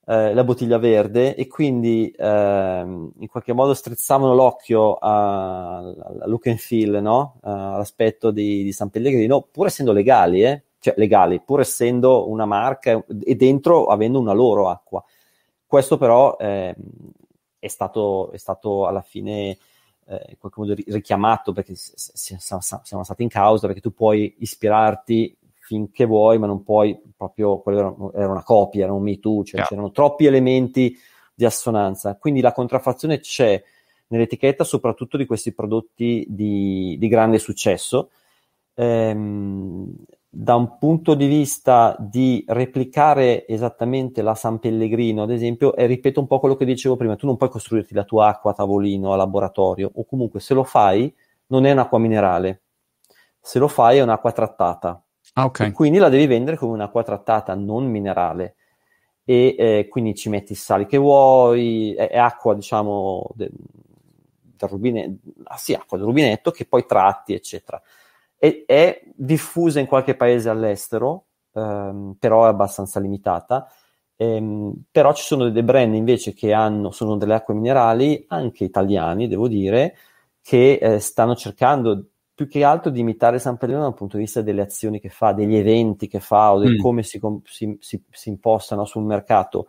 [0.07, 6.59] eh, la bottiglia verde, e quindi eh, in qualche modo strizzavano l'occhio al look and
[6.59, 7.39] feel, no?
[7.43, 10.63] uh, all'aspetto di, di, San Pellegrino, pur essendo legali, eh?
[10.79, 15.03] cioè legali, pur essendo una marca e dentro avendo una loro acqua.
[15.67, 16.75] Questo però eh,
[17.59, 19.59] è, stato, è stato alla fine
[20.09, 26.39] in qualche modo richiamato perché siamo stati in causa, perché tu puoi ispirarti finché vuoi,
[26.39, 29.67] ma non puoi proprio, quello era, una copia, era un Me Too, cioè yeah.
[29.67, 30.97] c'erano troppi elementi
[31.35, 32.17] di assonanza.
[32.17, 33.61] Quindi la contraffazione c'è
[34.07, 38.11] nell'etichetta, soprattutto di questi prodotti di, di grande successo.
[38.75, 39.93] Ehm,
[40.39, 46.21] da un punto di vista di replicare esattamente la San Pellegrino, ad esempio, e ripeto
[46.21, 49.15] un po' quello che dicevo prima, tu non puoi costruirti la tua acqua a tavolino,
[49.15, 51.13] a laboratorio, o comunque se lo fai
[51.47, 52.65] non è un'acqua minerale,
[53.41, 55.03] se lo fai è un'acqua trattata.
[55.33, 55.73] Ah, okay.
[55.73, 58.57] quindi la devi vendere come un'acqua trattata, non minerale.
[59.25, 64.69] E eh, quindi ci metti i sali che vuoi, è, è acqua, diciamo, del, del
[64.69, 67.81] rubinetto, ah, sì, acqua del rubinetto che poi tratti, eccetera
[68.39, 73.69] è, è diffusa in qualche paese all'estero, ehm, però è abbastanza limitata.
[74.17, 79.29] Ehm, però ci sono dei brand invece che hanno, sono delle acque minerali, anche italiani,
[79.29, 79.97] devo dire,
[80.43, 84.43] che eh, stanno cercando più che altro di imitare San Pellegrino dal punto di vista
[84.43, 86.79] delle azioni che fa, degli eventi che fa o di mm.
[86.81, 89.69] come si, si, si, si impostano sul mercato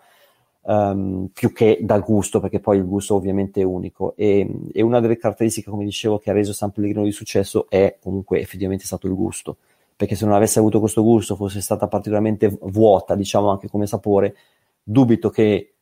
[0.68, 4.14] um, più che dal gusto, perché poi il gusto ovviamente è unico.
[4.16, 7.98] E, e, una delle caratteristiche, come dicevo, che ha reso San Pellegrino di successo è
[8.02, 9.58] comunque effettivamente stato il gusto.
[9.96, 14.36] Perché se non avesse avuto questo gusto, fosse stata particolarmente vuota, diciamo anche come sapore,
[14.84, 15.74] dubito che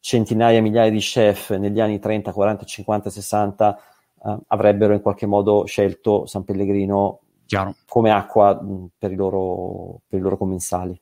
[0.00, 3.80] centinaia, migliaia di chef negli anni 30, 40, 50, 60
[4.22, 7.74] uh, avrebbero in qualche modo scelto San Pellegrino Chiaro.
[7.86, 11.00] come acqua mh, per, i loro, per i loro commensali.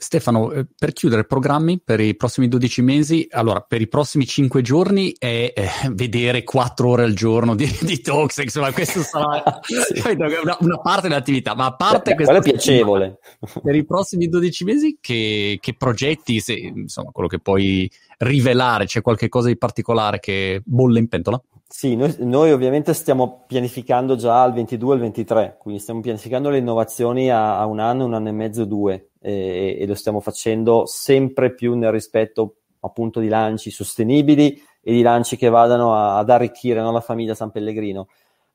[0.00, 4.62] Stefano, eh, per chiudere programmi per i prossimi 12 mesi, allora per i prossimi 5
[4.62, 10.00] giorni è eh, vedere 4 ore al giorno di, di talks, insomma questo sarà sì.
[10.16, 12.36] una, una, parte dell'attività, ma a parte questo...
[12.36, 13.18] è piacevole.
[13.60, 19.02] Per i prossimi 12 mesi che, che progetti, se, insomma quello che puoi rivelare, c'è
[19.02, 21.42] qualche cosa di particolare che bolle in pentola?
[21.66, 26.48] Sì, noi, noi, ovviamente stiamo pianificando già al 22 e al 23, quindi stiamo pianificando
[26.48, 30.20] le innovazioni a, a un anno, un anno e mezzo, due, e, e, lo stiamo
[30.20, 36.18] facendo sempre più nel rispetto appunto di lanci sostenibili e di lanci che vadano a,
[36.18, 38.08] ad arricchire no, la famiglia San Pellegrino.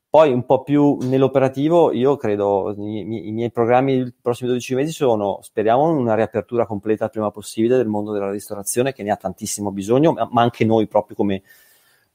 [0.09, 4.91] Poi un po' più nell'operativo, io credo, i, i miei programmi dei prossimi 12 mesi
[4.91, 9.16] sono, speriamo, una riapertura completa il prima possibile del mondo della ristorazione che ne ha
[9.16, 11.41] tantissimo bisogno, ma, anche noi proprio come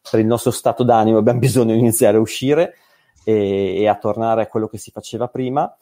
[0.08, 2.76] per il nostro stato d'animo abbiamo bisogno di iniziare a uscire
[3.24, 5.76] e, e a tornare a quello che si faceva prima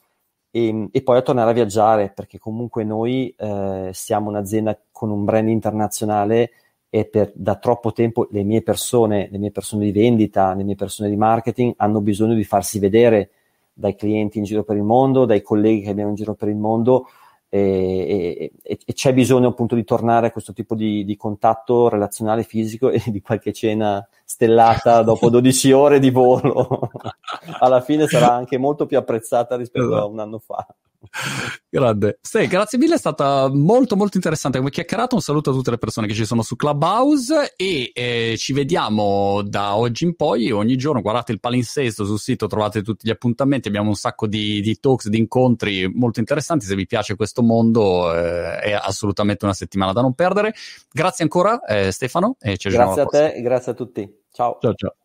[0.51, 5.25] e, e, poi a tornare a viaggiare perché comunque noi eh, siamo un'azienda con un
[5.25, 6.51] brand internazionale
[6.89, 10.77] e per, da troppo tempo le mie persone, le mie persone di vendita, le mie
[10.77, 13.31] persone di marketing hanno bisogno di farsi vedere
[13.73, 16.57] dai clienti in giro per il mondo, dai colleghi che abbiamo in giro per il
[16.57, 17.07] mondo
[17.49, 22.43] e, e, e, c'è bisogno appunto di tornare a questo tipo di, di, contatto relazionale
[22.43, 26.91] fisico e di qualche cena stellata dopo 12 ore di volo.
[27.61, 30.67] Alla fine sarà anche molto più apprezzata rispetto a un anno fa.
[31.69, 32.19] Grande.
[32.21, 35.15] Sì, grazie mille, è stata molto molto interessante come chiacchierata.
[35.15, 39.43] Un saluto a tutte le persone che ci sono su Clubhouse e eh, ci vediamo
[39.43, 41.01] da oggi in poi ogni giorno.
[41.01, 43.69] Guardate il palinsesto sul sito, trovate tutti gli appuntamenti.
[43.69, 46.67] Abbiamo un sacco di, di talks, di incontri molto interessanti.
[46.67, 50.55] Se vi piace questo mondo eh, è assolutamente una settimana da non perdere.
[50.91, 54.25] Grazie ancora eh, Stefano e ci Grazie a te, grazie a tutti.
[54.31, 54.59] Ciao.
[54.61, 54.97] Ciao ciao.